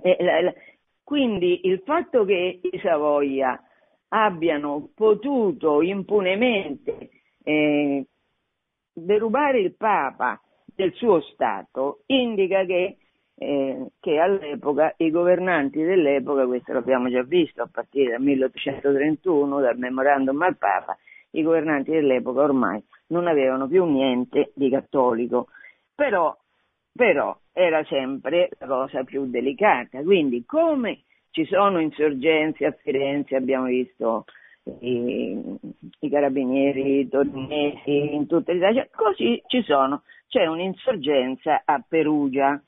[0.02, 0.54] eh, la, la,
[1.04, 3.62] quindi, il fatto che i Savoia
[4.10, 7.10] abbiano potuto impunemente
[7.44, 8.06] eh,
[8.94, 12.98] derubare il Papa del suo Stato indica che,
[13.36, 19.78] eh, che, all'epoca i governanti dell'epoca, questo l'abbiamo già visto a partire dal 1831, dal
[19.78, 20.98] memorandum al Papa,
[21.32, 25.48] i governanti dell'epoca ormai non avevano più niente di cattolico,
[25.94, 26.36] però,
[26.92, 30.02] però era sempre la cosa più delicata.
[30.02, 34.26] Quindi come ci sono insorgenze a Firenze, abbiamo visto
[34.80, 35.38] i,
[36.00, 42.62] i carabinieri torinesi in tutta l'Italia, così ci sono, c'è un'insorgenza a Perugia.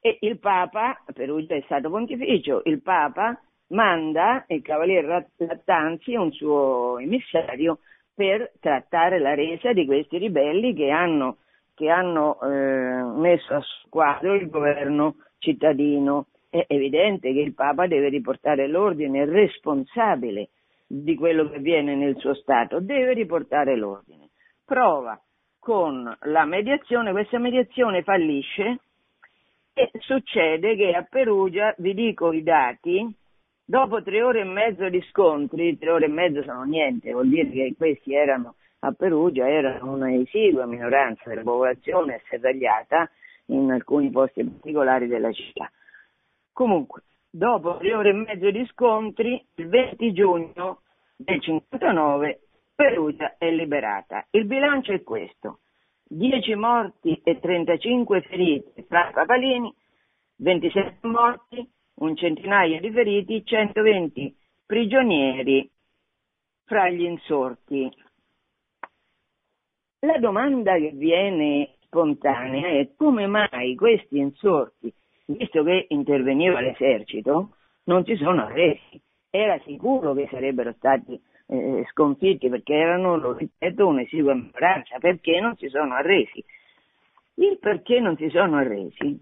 [0.00, 6.98] E il Papa, Perugia è stato pontificio, il Papa manda il Cavaliere Lattanzi, un suo
[6.98, 7.78] emissario,
[8.14, 11.38] per trattare la resa di questi ribelli che hanno,
[11.74, 16.26] che hanno eh, messo a squadro il governo cittadino.
[16.48, 20.50] È evidente che il Papa deve riportare l'ordine, responsabile
[20.86, 24.28] di quello che avviene nel suo Stato, deve riportare l'ordine.
[24.64, 25.20] Prova
[25.58, 28.78] con la mediazione, questa mediazione fallisce
[29.72, 33.12] e succede che a Perugia, vi dico i dati,
[33.66, 37.48] Dopo tre ore e mezzo di scontri, tre ore e mezzo sono niente, vuol dire
[37.48, 43.10] che questi erano a Perugia, erano una esigua minoranza della popolazione serragliata,
[43.46, 45.70] in alcuni posti particolari della città.
[46.52, 50.82] Comunque, dopo tre ore e mezzo di scontri, il 20 giugno
[51.16, 52.40] del 59
[52.74, 54.26] Perugia è liberata.
[54.30, 55.60] Il bilancio è questo.
[56.06, 59.74] 10 morti e 35 feriti fra papalini,
[60.36, 61.66] 27 morti,
[61.96, 64.36] un centinaio di feriti, 120
[64.66, 65.70] prigionieri
[66.64, 67.90] fra gli insorti.
[70.00, 74.92] La domanda che viene spontanea è come mai questi insorti,
[75.26, 79.00] visto che interveniva l'esercito, non si sono arresi.
[79.30, 84.98] Era sicuro che sarebbero stati eh, sconfitti perché erano, lo ripeto, un'esigua minoranza.
[84.98, 86.44] Perché non si sono arresi?
[87.34, 89.20] Il perché non si sono arresi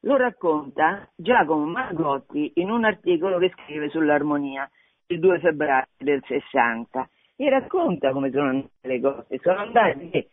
[0.00, 4.68] lo racconta Giacomo Margotti in un articolo che scrive sull'armonia
[5.06, 9.38] il 2 febbraio del 60 e racconta come sono andate le cose.
[9.42, 10.28] Sono andati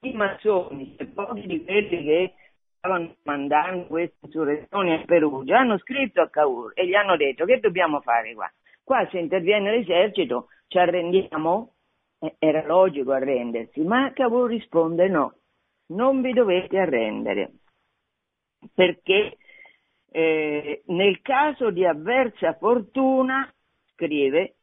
[0.00, 2.34] i massoni, e pochi di quelli che
[2.76, 7.58] stavano mandando queste insurrezioni a Perugia, hanno scritto a Cavour e gli hanno detto che
[7.58, 8.50] dobbiamo fare qua?
[8.84, 11.74] Qua se interviene l'esercito ci arrendiamo?
[12.38, 15.34] Era logico arrendersi, ma Cavour risponde no,
[15.88, 17.52] non vi dovete arrendere
[18.74, 19.36] perché
[20.10, 23.52] eh, nel caso di avversa fortuna,
[23.92, 24.54] scrive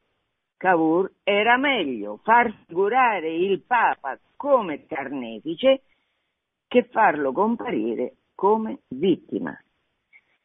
[0.57, 5.81] Cavour, era meglio far figurare il Papa come carnefice
[6.67, 9.57] che farlo comparire come vittima.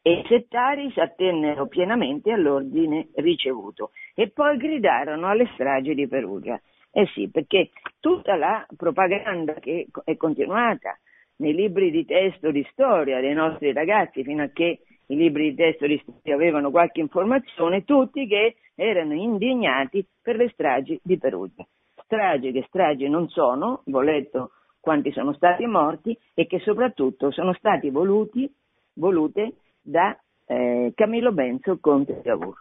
[0.03, 6.59] E i settari si attennero pienamente all'ordine ricevuto e poi gridarono alle stragi di Perugia.
[6.91, 10.97] Eh sì, perché tutta la propaganda che è continuata
[11.37, 15.55] nei libri di testo di storia dei nostri ragazzi, fino a che i libri di
[15.55, 21.65] testo di storia avevano qualche informazione, tutti che erano indignati per le stragi di Perugia.
[22.03, 27.53] Stragi che stragi non sono, ho letto quanti sono stati morti e che soprattutto sono
[27.53, 28.51] stati voluti,
[28.93, 32.55] volute da eh, Camillo Benzo Conte Cavour.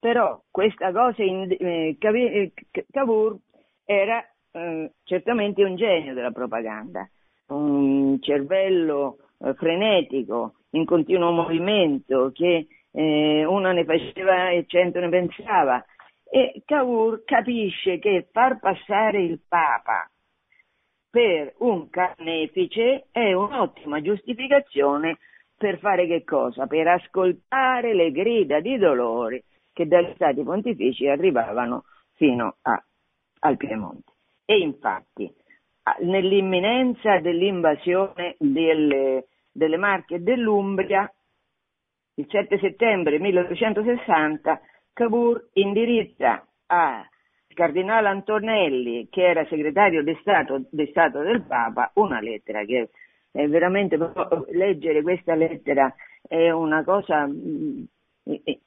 [0.00, 2.52] Però questa cosa in, eh, eh
[2.90, 3.36] Cavour
[3.84, 7.08] era eh, certamente un genio della propaganda
[7.52, 15.08] un cervello eh, frenetico, in continuo movimento, che eh, uno ne faceva e cento ne
[15.08, 15.84] pensava.
[16.30, 20.10] E Cavour capisce che far passare il Papa
[21.10, 25.18] per un carnefice è un'ottima giustificazione
[25.54, 26.66] per fare che cosa?
[26.66, 29.44] Per ascoltare le grida di dolore
[29.74, 31.84] che dagli stati pontifici arrivavano
[32.14, 32.82] fino a,
[33.40, 34.11] al Piemonte.
[34.44, 35.32] E infatti
[36.00, 41.10] nell'imminenza dell'invasione delle, delle Marche e dell'Umbria,
[42.14, 44.60] il 7 settembre 1860,
[44.92, 47.06] Cavour indirizza al
[47.54, 52.90] cardinale Antonelli, che era segretario di Stato, di Stato del Papa, una lettera che
[53.30, 53.96] è veramente
[54.50, 55.92] leggere questa lettera
[56.28, 57.82] è una cosa mm,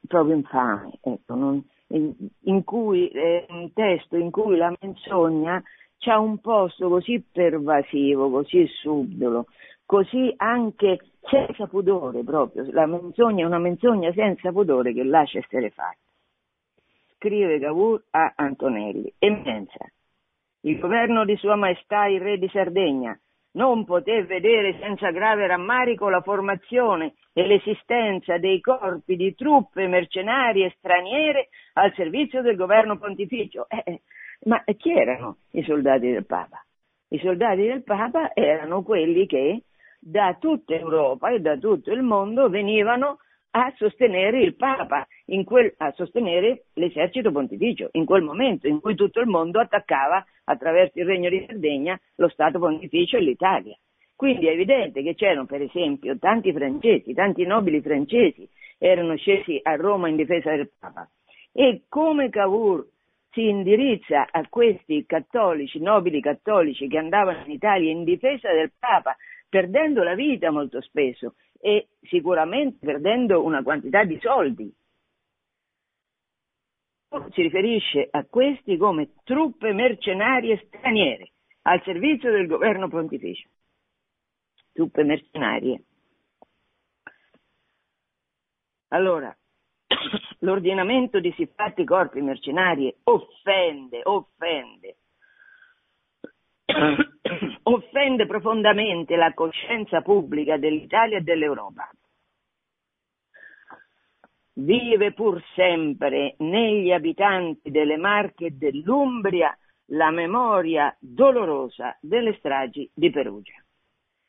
[0.07, 5.61] proprio infame, ecco, non, in, cui è un testo in cui la menzogna
[5.97, 9.47] c'ha un posto così pervasivo, così subdolo,
[9.86, 15.69] così anche senza pudore proprio, la menzogna è una menzogna senza pudore che lascia essere
[15.69, 15.97] fatta.
[17.17, 19.86] Scrive Cavour a Antonelli, Eminenza,
[20.61, 23.17] il governo di Sua Maestà il Re di Sardegna
[23.56, 30.74] non poté vedere senza grave rammarico la formazione e l'esistenza dei corpi di truppe mercenarie
[30.78, 33.68] straniere al servizio del governo pontificio.
[33.70, 34.01] Eh, eh
[34.45, 36.64] ma chi erano i soldati del Papa?
[37.10, 39.64] I soldati del Papa erano quelli che
[39.99, 43.20] da tutta Europa e da tutto il mondo venivano
[43.58, 45.08] a sostenere il Papa,
[45.45, 50.99] quel, a sostenere l'esercito pontificio, in quel momento in cui tutto il mondo attaccava attraverso
[50.99, 53.78] il Regno di Sardegna lo Stato pontificio e l'Italia.
[54.14, 58.47] Quindi è evidente che c'erano per esempio tanti francesi, tanti nobili francesi
[58.78, 61.10] erano scesi a Roma in difesa del Papa
[61.53, 62.86] e come Cavour
[63.32, 69.16] si indirizza a questi cattolici, nobili cattolici che andavano in Italia in difesa del Papa,
[69.47, 74.74] perdendo la vita molto spesso e sicuramente perdendo una quantità di soldi.
[77.32, 81.32] Si riferisce a questi come truppe mercenarie straniere
[81.62, 83.47] al servizio del governo pontificio.
[84.74, 85.84] Truppe mercenarie.
[88.89, 89.36] Allora,
[90.39, 94.97] l'ordinamento di siffatti corpi mercenari offende, offende,
[97.63, 101.89] offende profondamente la coscienza pubblica dell'Italia e dell'Europa.
[104.57, 109.55] Vive pur sempre negli abitanti delle Marche e dell'Umbria
[109.89, 113.61] la memoria dolorosa delle stragi di Perugia.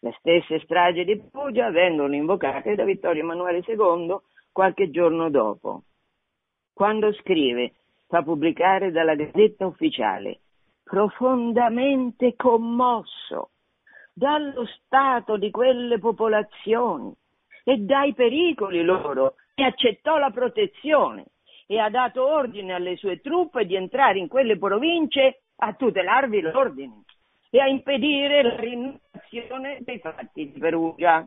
[0.00, 4.16] Le stesse stragi di Perugia vengono invocate da Vittorio Emanuele II
[4.52, 5.84] qualche giorno dopo,
[6.72, 7.72] quando scrive,
[8.06, 10.40] fa pubblicare dalla Gazzetta Ufficiale,
[10.88, 13.50] profondamente commosso
[14.12, 17.12] dallo stato di quelle popolazioni
[17.64, 21.24] e dai pericoli loro e accettò la protezione
[21.66, 27.02] e ha dato ordine alle sue truppe di entrare in quelle province a tutelarvi l'ordine
[27.50, 31.26] e a impedire la rinnovazione dei fatti di Perugia.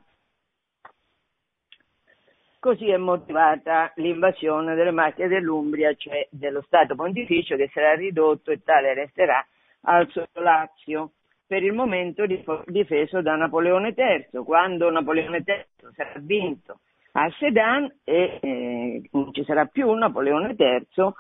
[2.60, 8.62] Così è motivata l'invasione delle macchie dell'Umbria, cioè dello Stato Pontificio che sarà ridotto e
[8.64, 9.42] tale resterà
[9.84, 11.12] al solo Lazio,
[11.48, 12.26] per il momento
[12.66, 14.44] difeso da Napoleone III.
[14.44, 16.80] Quando Napoleone III sarà vinto
[17.14, 21.14] a Sedan e eh, non ci sarà più Napoleone III,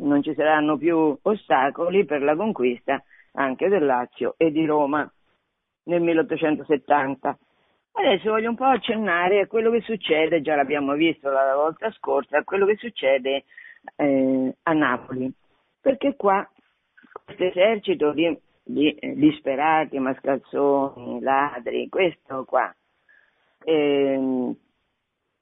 [0.00, 3.00] non ci saranno più ostacoli per la conquista
[3.34, 5.08] anche del Lazio e di Roma
[5.84, 7.38] nel 1870.
[7.94, 12.38] Adesso voglio un po' accennare a quello che succede, già l'abbiamo visto la volta scorsa,
[12.38, 13.44] a quello che succede
[13.96, 15.30] eh, a Napoli,
[15.80, 16.48] perché qua
[17.24, 22.74] questo esercito di, di eh, disperati, mascalzoni, ladri, questo qua,
[23.64, 24.54] eh,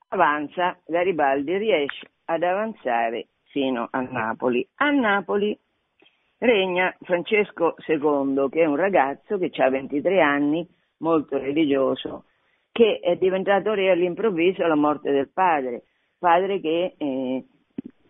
[0.09, 4.67] avanza, Garibaldi riesce ad avanzare fino a Napoli.
[4.77, 5.57] A Napoli
[6.39, 10.67] regna Francesco II, che è un ragazzo che ha 23 anni,
[10.99, 12.25] molto religioso,
[12.73, 15.85] che è diventato re all'improvviso alla morte del padre,
[16.19, 17.45] padre che eh,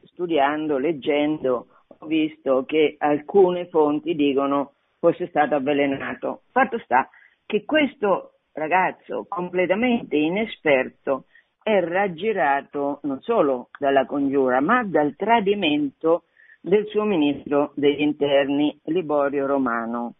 [0.04, 6.42] studiando, leggendo, ho visto che alcune fonti dicono fosse stato avvelenato.
[6.52, 7.08] Fatto sta
[7.46, 11.24] che questo ragazzo completamente inesperto
[11.62, 16.24] è raggirato non solo dalla congiura, ma dal tradimento
[16.60, 20.14] del suo ministro degli interni, Liborio Romano.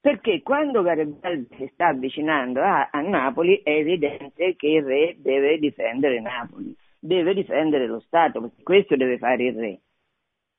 [0.00, 5.58] Perché quando Garibaldi si sta avvicinando a, a Napoli è evidente che il re deve
[5.58, 9.80] difendere Napoli, deve difendere lo Stato, perché questo deve fare il re.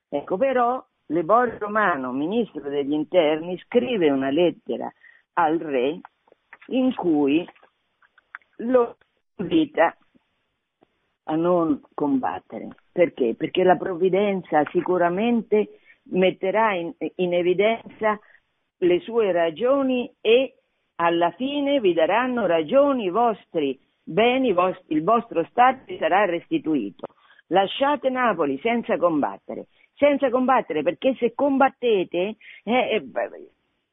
[0.10, 4.92] Ecco, però Liborio Romano, ministro degli interni, scrive una lettera
[5.34, 6.00] al re
[6.68, 7.48] in cui
[8.58, 8.98] lo
[9.38, 9.96] invita
[11.24, 12.68] a non combattere.
[12.92, 13.36] Perché?
[13.36, 15.80] Perché la provvidenza sicuramente
[16.12, 18.20] metterà in, in evidenza
[18.80, 20.56] le sue ragioni e
[20.96, 24.54] alla fine vi daranno ragioni i vostri beni,
[24.88, 27.06] il vostro Stato vi sarà restituito.
[27.48, 33.04] Lasciate Napoli senza combattere, senza combattere perché se combattete eh, eh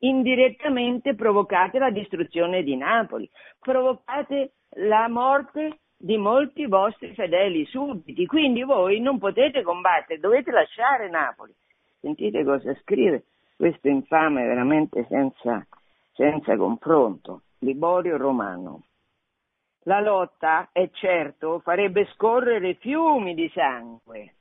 [0.01, 3.28] indirettamente provocate la distruzione di Napoli,
[3.59, 11.09] provocate la morte di molti vostri fedeli sudditi, quindi voi non potete combattere, dovete lasciare
[11.09, 11.55] Napoli.
[12.01, 13.24] Sentite cosa scrive
[13.57, 15.66] questo infame veramente senza,
[16.12, 18.84] senza confronto, Liborio Romano.
[19.84, 24.34] La lotta, è certo, farebbe scorrere fiumi di sangue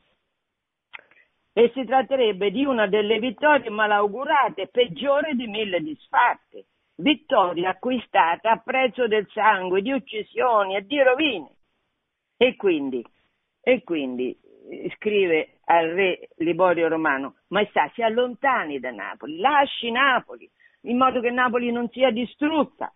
[1.53, 8.57] e si tratterebbe di una delle vittorie malaugurate, peggiore di mille disfatte, vittoria acquistata a
[8.57, 11.55] prezzo del sangue, di uccisioni e di rovine.
[12.35, 13.05] E quindi,
[13.61, 14.37] e quindi
[14.69, 20.49] eh, scrive al re Liborio Romano, Maestà, si allontani da Napoli, lasci Napoli,
[20.81, 22.93] in modo che Napoli non sia distrutta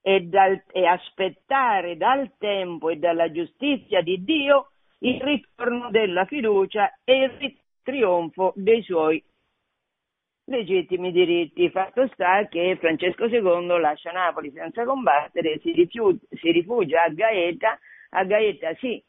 [0.00, 4.70] e, dal, e aspettare dal tempo e dalla giustizia di Dio
[5.00, 9.22] il ritorno della fiducia e il trionfo dei suoi
[10.44, 11.70] legittimi diritti.
[11.70, 15.88] Fatto sta che Francesco II lascia Napoli senza combattere, si,
[16.30, 17.78] si rifugia a Gaeta,
[18.10, 19.02] a Gaeta sì,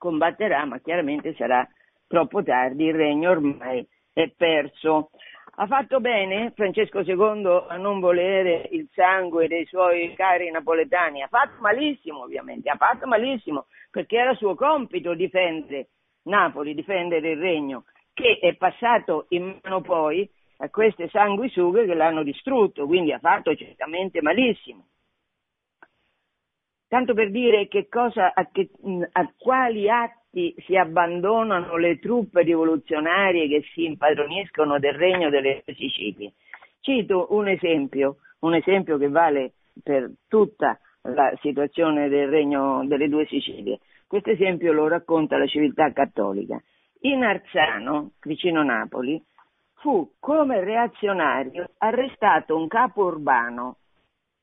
[0.00, 1.68] combatterà, ma chiaramente sarà
[2.06, 5.10] troppo tardi, il regno ormai è perso.
[5.56, 11.28] Ha fatto bene Francesco II a non volere il sangue dei suoi cari napoletani, ha
[11.28, 15.88] fatto malissimo ovviamente, ha fatto malissimo perché era suo compito difendere
[16.22, 17.84] Napoli, difendere il regno,
[18.14, 20.28] che è passato in mano poi
[20.58, 24.86] a queste sanguisughe che l'hanno distrutto, quindi ha fatto certamente malissimo.
[26.90, 28.68] Tanto per dire che cosa, a, che,
[29.12, 36.32] a quali atti si abbandonano le truppe rivoluzionarie che si impadroniscono del regno delle Sicilie.
[36.80, 43.24] Cito un esempio, un esempio che vale per tutta la situazione del regno delle due
[43.26, 43.78] Sicilie.
[44.08, 46.60] Questo esempio lo racconta la civiltà cattolica.
[47.02, 49.22] In Arzano, vicino Napoli,
[49.74, 53.76] fu come reazionario arrestato un capo urbano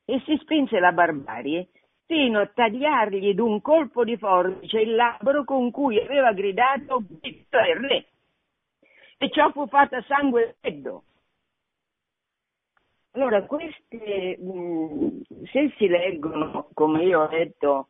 [0.06, 1.68] e si spinse la barbarie
[2.10, 8.06] a tagliargli d'un colpo di forbice il labbro con cui aveva gridato Vitto è re.
[9.18, 11.02] E ciò fu fatto a sangue freddo.
[13.12, 17.88] Allora, queste, mh, se si leggono, come io ho detto,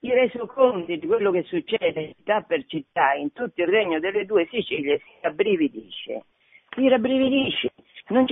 [0.00, 4.46] i resoconti di quello che succede città per città in tutto il regno delle due
[4.50, 6.24] Sicilie, si rabbrividisce.
[6.76, 7.72] Si rabbrividisce.
[8.06, 8.24] Sono,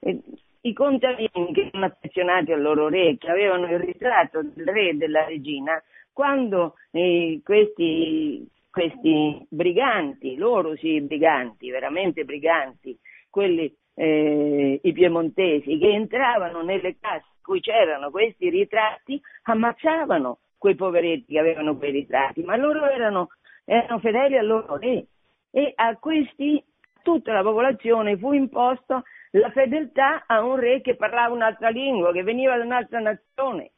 [0.00, 0.20] eh,
[0.64, 4.94] I contadini che sono affezionati al loro re, che avevano il ritratto del re e
[4.94, 5.82] della regina,
[6.12, 12.96] quando eh, questi, questi briganti, loro sì briganti, veramente briganti,
[13.28, 20.76] quelli eh, i piemontesi che entravano nelle case in cui c'erano questi ritratti, ammazzavano quei
[20.76, 23.30] poveretti che avevano quei ritratti, ma loro erano,
[23.64, 25.06] erano fedeli al loro re.
[25.50, 26.62] E a questi
[27.02, 29.02] tutta la popolazione fu imposta
[29.32, 33.70] la fedeltà a un re che parlava un'altra lingua, che veniva da un'altra nazione.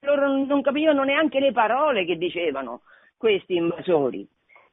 [0.00, 2.82] Loro non capivano neanche le parole che dicevano
[3.16, 4.26] questi invasori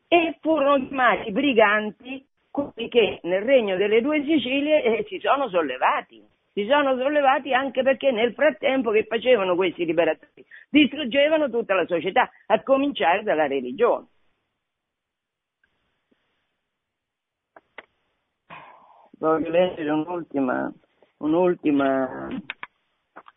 [0.07, 6.21] e furono chiamati briganti quelli che nel regno delle due Sicilie eh, si sono sollevati.
[6.53, 12.29] Si sono sollevati anche perché nel frattempo che facevano questi liberatori distruggevano tutta la società,
[12.47, 14.07] a cominciare dalla religione.
[19.24, 20.69] Voglio leggere un'ultima,
[21.19, 22.28] un'ultima,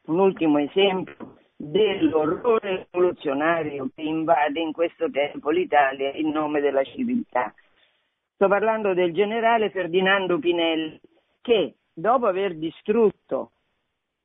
[0.06, 7.54] un ultimo esempio dell'orrore rivoluzionario che invade in questo tempo l'Italia in nome della civiltà.
[8.34, 11.00] Sto parlando del generale Ferdinando Pinelli
[11.40, 13.52] che dopo aver distrutto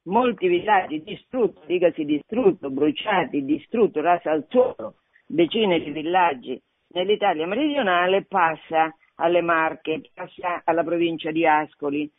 [0.06, 4.96] molti villaggi, distrutto, dicasi distrutto, bruciati, distrutto, raso al suolo,
[5.28, 6.60] decine di villaggi
[6.94, 8.92] nell'Italia meridionale, passa
[9.22, 12.12] alle Marche, passa alla provincia di Ascoli,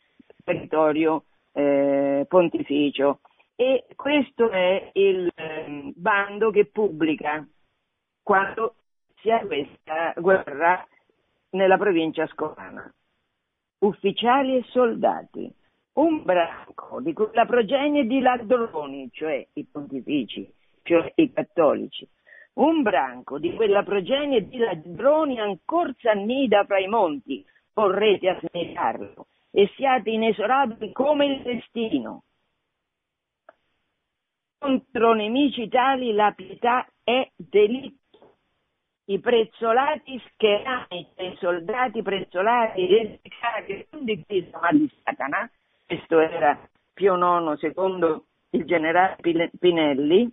[0.43, 3.19] territorio eh, pontificio.
[3.55, 7.45] E questo è il eh, bando che pubblica
[8.23, 8.75] quando
[9.21, 10.85] si ha questa guerra
[11.51, 12.91] nella provincia ascolana.
[13.79, 15.53] Ufficiali e soldati,
[15.93, 20.51] un branco di quella progenie di ladroni, cioè i pontifici,
[20.81, 22.07] cioè i cattolici,
[22.55, 27.43] un branco di quella progenie di ladroni ancor s'annida fra i monti,
[27.73, 28.39] vorrete a
[29.55, 32.23] e siate inesorabili come il destino.
[34.57, 38.01] Contro nemici tali la pietà è delitto.
[39.05, 45.49] I prezzolati scherani, i soldati prezzolati, dedicati, quindi Cristo di Satana,
[45.85, 46.57] questo era
[46.93, 49.17] Pio IX secondo il generale
[49.59, 50.31] Pinelli,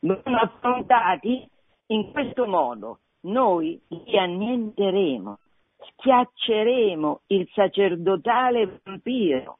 [0.00, 1.48] vengono affrontati
[1.88, 3.00] in questo modo.
[3.22, 5.38] Noi li annienteremo,
[5.76, 9.58] schiacceremo il sacerdotale vampiro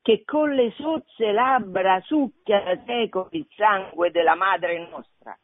[0.00, 5.38] che con le sozze labbra succhia da secoli il sangue della madre nostra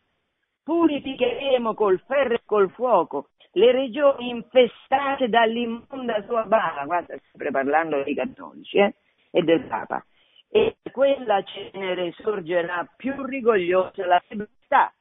[0.63, 8.03] purificheremo col ferro e col fuoco le regioni infestate dall'immonda sua bala, guarda, sempre parlando
[8.05, 8.95] dei cattolici eh,
[9.31, 10.05] e del Papa,
[10.51, 14.93] e quella cenere sorgerà più rigogliosa la libertà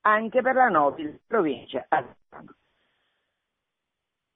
[0.00, 1.86] anche per la nobile provincia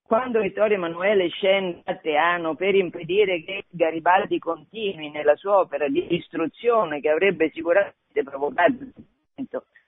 [0.02, 6.06] Quando Vittorio Emanuele scende a Teano per impedire che Garibaldi continui nella sua opera di
[6.06, 8.76] distruzione che avrebbe sicuramente provocato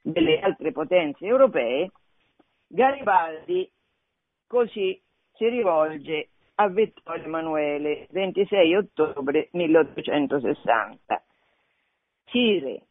[0.03, 1.91] delle altre potenze europee,
[2.67, 3.71] Garibaldi
[4.47, 5.01] così
[5.35, 6.30] si rivolge
[6.61, 11.23] a Vittorio Emanuele 26 ottobre 1860.
[12.27, 12.83] Sire,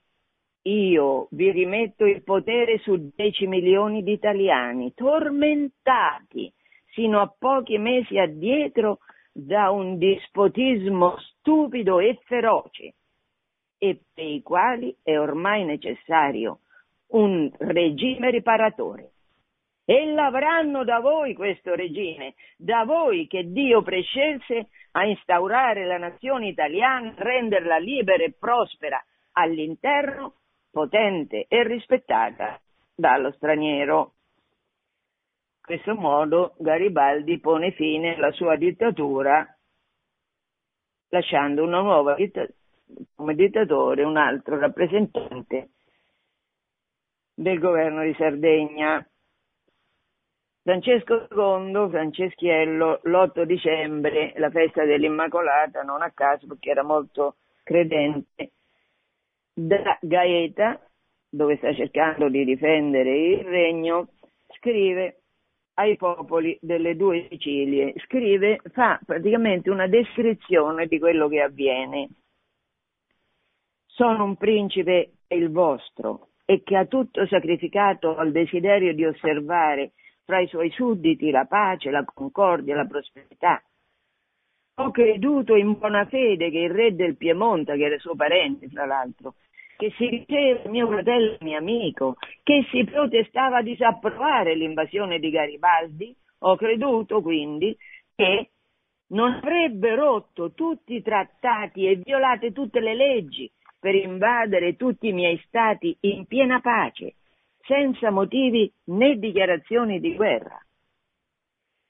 [0.63, 6.51] io vi rimetto il potere su 10 milioni di italiani tormentati
[6.93, 8.99] sino a pochi mesi addietro
[9.31, 12.95] da un dispotismo stupido e feroce
[13.77, 16.61] e per i quali è ormai necessario
[17.11, 19.11] un regime riparatore.
[19.89, 26.49] E l'avranno da voi questo regime, da voi che Dio prescelse a instaurare la nazione
[26.49, 30.35] italiana, renderla libera e prospera all'interno,
[30.69, 32.61] potente e rispettata
[32.93, 34.13] dallo straniero.
[35.57, 39.43] In questo modo Garibaldi pone fine alla sua dittatura
[41.07, 42.53] lasciando una nuova dittatura
[43.15, 45.69] come dittatore un altro rappresentante
[47.33, 49.03] del governo di Sardegna.
[50.69, 58.51] Francesco II, Franceschiello, l'8 dicembre, la festa dell'Immacolata, non a caso perché era molto credente,
[59.51, 60.79] da Gaeta,
[61.27, 64.09] dove sta cercando di difendere il regno,
[64.59, 65.21] scrive
[65.73, 72.09] ai popoli delle due Sicilie, scrive, fa praticamente una descrizione di quello che avviene.
[73.87, 79.93] Sono un principe il vostro, e che ha tutto sacrificato al desiderio di osservare
[80.29, 83.59] fra i suoi sudditi la pace, la concordia, la prosperità.
[84.75, 88.85] ho creduto in buona fede che il re del Piemonte, che era suo parente fra
[88.85, 89.33] l'altro,
[89.75, 96.15] che si diceva mio fratello mio amico, che si protestava a disapprovare l'invasione di Garibaldi,
[96.41, 97.75] ho creduto quindi
[98.15, 98.51] che
[99.07, 105.13] non avrebbe rotto tutti i trattati e violate tutte le leggi per invadere tutti i
[105.13, 107.15] miei stati in piena pace,
[107.69, 110.59] senza motivi né dichiarazioni di guerra.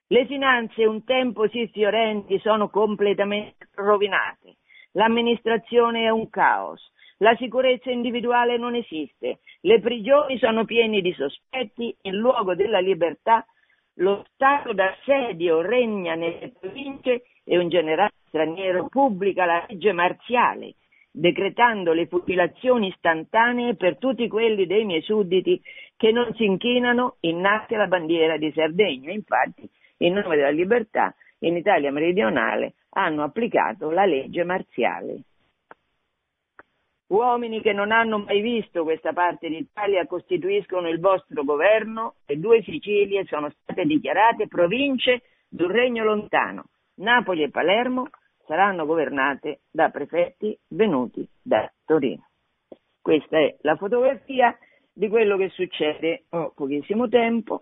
[0.07, 4.57] Le finanze un tempo sì fiorenti sono completamente rovinate,
[4.93, 6.81] l'amministrazione è un caos,
[7.19, 13.45] la sicurezza individuale non esiste, le prigioni sono piene di sospetti, in luogo della libertà
[13.95, 20.75] lo Stato d'assedio regna nelle province e un generale straniero pubblica la legge marziale,
[21.11, 25.61] decretando le fucilazioni istantanee per tutti quelli dei miei sudditi
[25.97, 29.11] che non si inchinano innanzi alla bandiera di Sardegna.
[29.11, 35.21] Infatti, in nome della libertà, in Italia meridionale hanno applicato la legge marziale.
[37.07, 42.61] Uomini che non hanno mai visto questa parte d'Italia costituiscono il vostro governo e due
[42.61, 46.65] Sicilie sono state dichiarate province d'un regno lontano.
[46.97, 48.09] Napoli e Palermo
[48.49, 52.29] saranno governate da prefetti venuti da Torino.
[52.99, 54.57] Questa è la fotografia
[54.91, 56.25] di quello che succede.
[56.29, 57.61] Ho pochissimo tempo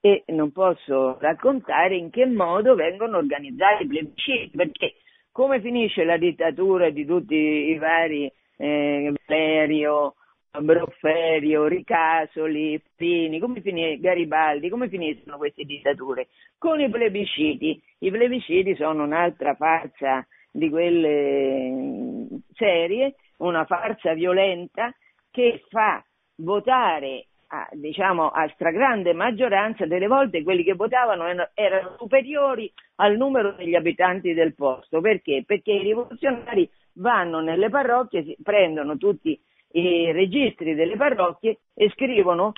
[0.00, 4.94] e non posso raccontare in che modo vengono organizzati i plebisciti, perché
[5.30, 10.16] come finisce la dittatura di tutti i vari eh, Valerio,
[10.60, 16.28] Brofferio, Ricasoli, Pini, come finì Garibaldi, come finiscono queste dittature?
[16.58, 17.82] Con i plebisciti.
[18.00, 24.94] I plebisciti sono un'altra farsa di quelle serie, una farsa violenta
[25.30, 26.04] che fa
[26.36, 31.24] votare a, diciamo, a stragrande maggioranza delle volte quelli che votavano
[31.54, 35.00] erano, superiori al numero degli abitanti del posto.
[35.00, 35.44] Perché?
[35.46, 39.40] Perché i rivoluzionari vanno nelle parrocchie, prendono tutti
[39.72, 42.52] i registri delle parrocchie e scrivono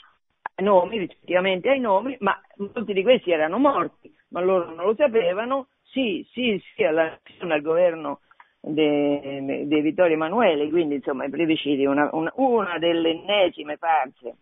[0.56, 5.68] nomi rispettivamente ai nomi, ma molti di questi erano morti, ma loro non lo sapevano,
[5.82, 8.20] sì, sì, sì, alla, al governo
[8.60, 14.36] di Vittorio Emanuele, quindi insomma i plebisciti, una, una, una delle ennesime farse,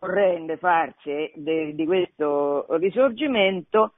[0.00, 3.94] orrende farse de, di questo risorgimento,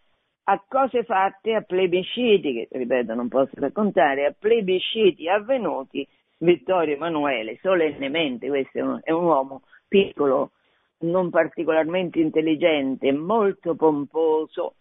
[0.51, 6.07] a cose fatte, a plebisciti, che ripeto non posso raccontare, a plebisciti avvenuti,
[6.39, 10.53] Vittorio Emanuele solennemente, questo è un, è un uomo piccolo,
[11.01, 14.77] non particolarmente intelligente, molto pomposo,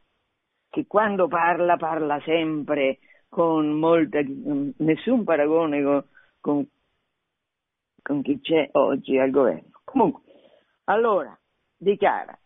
[0.70, 4.20] che quando parla parla sempre con molta,
[4.78, 6.04] nessun paragone con,
[6.40, 6.68] con,
[8.02, 9.82] con chi c'è oggi al governo.
[9.84, 10.22] Comunque,
[10.86, 11.38] allora,
[11.76, 12.38] dichiara,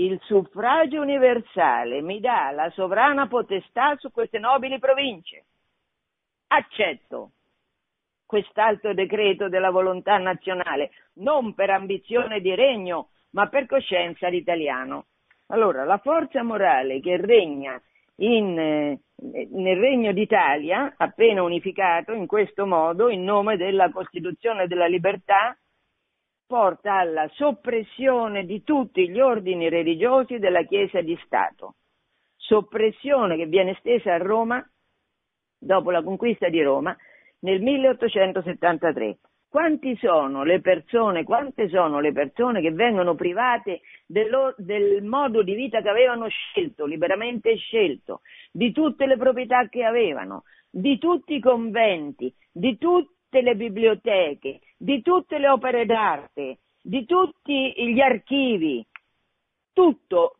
[0.00, 5.44] il suffragio universale mi dà la sovrana potestà su queste nobili province.
[6.48, 7.32] Accetto
[8.24, 15.06] quest'altro decreto della volontà nazionale, non per ambizione di regno, ma per coscienza d'italiano.
[15.46, 17.80] Allora, la forza morale che regna
[18.16, 19.00] in, eh,
[19.50, 25.56] nel Regno d'Italia, appena unificato in questo modo, in nome della Costituzione della libertà,
[26.48, 31.74] porta alla soppressione di tutti gli ordini religiosi della Chiesa di Stato.
[32.36, 34.66] Soppressione che viene stesa a Roma
[35.58, 36.96] dopo la conquista di Roma
[37.40, 39.18] nel 1873.
[39.46, 45.54] Quanti sono le persone, quante sono le persone che vengono private dello, del modo di
[45.54, 51.40] vita che avevano scelto, liberamente scelto, di tutte le proprietà che avevano, di tutti i
[51.40, 58.86] conventi, di tutte le biblioteche, di tutte le opere d'arte, di tutti gli archivi,
[59.72, 60.36] tutto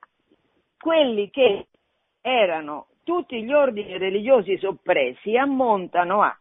[0.79, 1.67] quelli che
[2.21, 6.39] erano tutti gli ordini religiosi soppressi ammontano a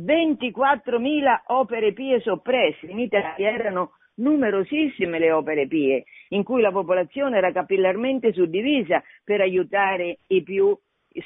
[0.00, 7.38] 24.000 opere pie soppresse, in Italia erano numerosissime le opere pie, in cui la popolazione
[7.38, 10.76] era capillarmente suddivisa per aiutare i più,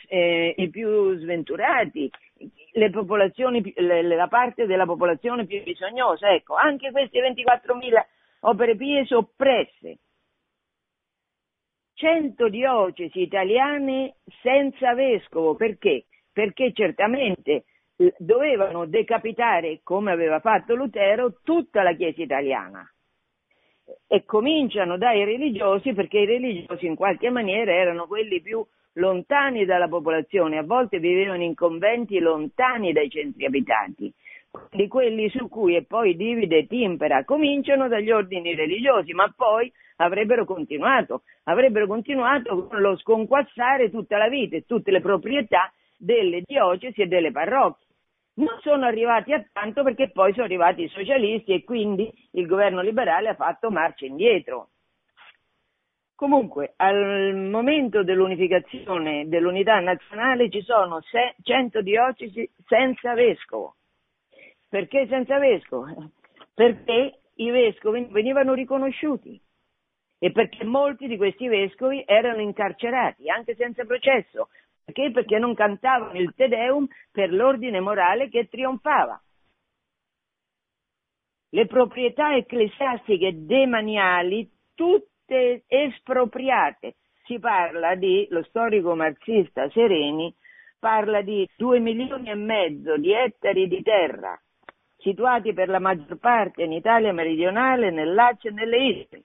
[0.09, 2.11] eh, i più sventurati,
[2.73, 2.91] le
[4.03, 6.33] la parte della popolazione più bisognosa.
[6.33, 8.07] Ecco, anche queste 24.000
[8.41, 9.99] opere pie soppresse.
[11.95, 16.07] 100 diocesi italiane senza vescovo, perché?
[16.33, 17.65] Perché certamente
[18.17, 22.91] dovevano decapitare, come aveva fatto Lutero, tutta la Chiesa italiana.
[24.07, 28.65] E cominciano dai religiosi, perché i religiosi in qualche maniera erano quelli più
[28.95, 34.13] lontani dalla popolazione, a volte vivevano in conventi lontani dai centri abitati,
[34.71, 39.73] di quelli su cui e poi divide e timpera, cominciano dagli ordini religiosi, ma poi
[39.97, 45.73] avrebbero continuato, avrebbero continuato con lo sconquassare tutta la vita e tutte le proprietà
[46.03, 47.87] delle diocesi e delle parrocchie.
[48.35, 52.81] Non sono arrivati a tanto perché poi sono arrivati i socialisti e quindi il governo
[52.81, 54.71] liberale ha fatto marcia indietro.
[56.17, 61.01] Comunque, al momento dell'unificazione dell'unità nazionale ci sono
[61.43, 63.77] 100 diocesi senza vescovo.
[64.69, 66.11] Perché senza vescovo?
[66.55, 69.41] Perché i vescovi venivano riconosciuti
[70.19, 74.49] e perché molti di questi vescovi erano incarcerati, anche senza processo.
[74.85, 75.11] Perché?
[75.11, 79.21] Perché non cantavano il Te Deum per l'ordine morale che trionfava.
[81.51, 86.97] Le proprietà ecclesiastiche demaniali, tutte espropriate.
[87.25, 90.35] Si parla di, lo storico marxista Sereni
[90.79, 94.37] parla di due milioni e mezzo di ettari di terra
[95.03, 99.25] situati per la maggior parte in Italia meridionale, nel Lazio e nelle isole.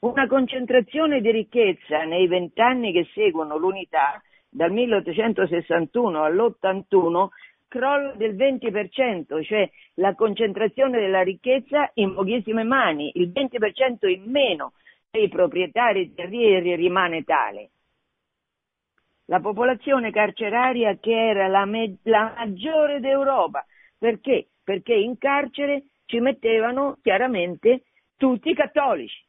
[0.00, 7.28] Una concentrazione di ricchezza nei vent'anni che seguono l'unità, dal 1861 all'81,
[7.68, 14.72] crolla del 20%, cioè la concentrazione della ricchezza in pochissime mani, il 20% in meno
[15.10, 17.70] dei proprietari terrieri rimane tale.
[19.26, 23.64] La popolazione carceraria che era la, me- la maggiore d'Europa.
[23.98, 24.48] Perché?
[24.64, 27.82] Perché in carcere ci mettevano chiaramente
[28.16, 29.27] tutti i cattolici.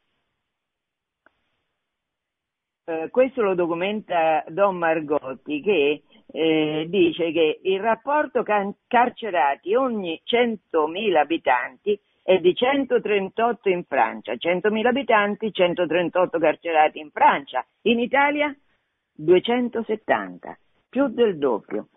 [2.89, 10.19] Eh, questo lo documenta Don Margotti che eh, dice che il rapporto can- carcerati ogni
[10.25, 18.51] 100.000 abitanti è di 138 in Francia, 100.000 abitanti, 138 carcerati in Francia, in Italia
[19.13, 20.57] 270,
[20.89, 21.89] più del doppio.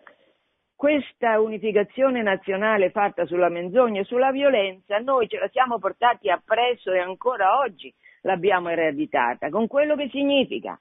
[0.75, 6.91] Questa unificazione nazionale fatta sulla menzogna e sulla violenza, noi ce la siamo portati appresso
[6.91, 7.91] e ancora oggi
[8.23, 10.79] l'abbiamo ereditata, con quello che significa.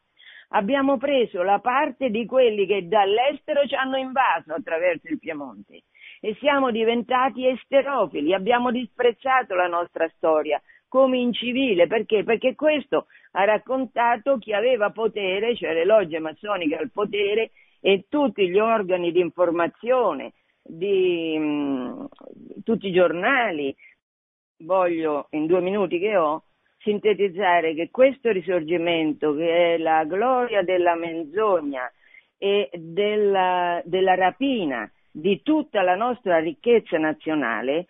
[0.55, 5.84] Abbiamo preso la parte di quelli che dall'estero ci hanno invaso attraverso il Piemonte
[6.20, 10.61] e siamo diventati esterofili, abbiamo disprezzato la nostra storia
[10.93, 12.22] come incivile, perché?
[12.22, 18.47] Perché questo ha raccontato chi aveva potere, cioè le logge massoniche al potere e tutti
[18.47, 22.05] gli organi di informazione, di mh, mm,
[22.62, 23.74] tutti i giornali.
[24.59, 26.45] Voglio, in due minuti che ho,
[26.83, 31.91] sintetizzare che questo risorgimento, che è la gloria della menzogna
[32.39, 37.87] e della, della rapina, di tutta la nostra ricchezza nazionale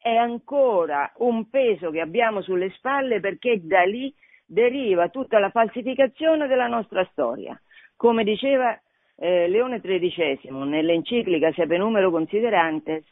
[0.00, 4.12] è ancora un peso che abbiamo sulle spalle perché da lì
[4.46, 7.60] deriva tutta la falsificazione della nostra storia.
[7.96, 8.78] Come diceva
[9.16, 13.04] eh, Leone XIII nell'enciclica Sepe Numero Considerantes,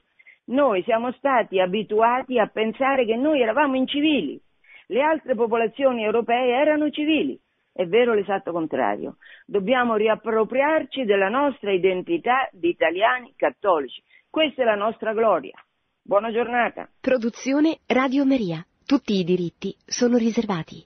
[0.47, 4.41] noi siamo stati abituati a pensare che noi eravamo incivili,
[4.87, 7.39] le altre popolazioni europee erano civili
[7.77, 9.19] è vero l'esatto contrario.
[9.45, 14.03] Dobbiamo riappropriarci della nostra identità di italiani cattolici.
[14.31, 15.63] Questa è la nostra gloria.
[16.01, 16.89] Buona giornata.
[16.99, 18.65] Produzione Radio Maria.
[18.87, 20.83] Tutti i diritti sono riservati.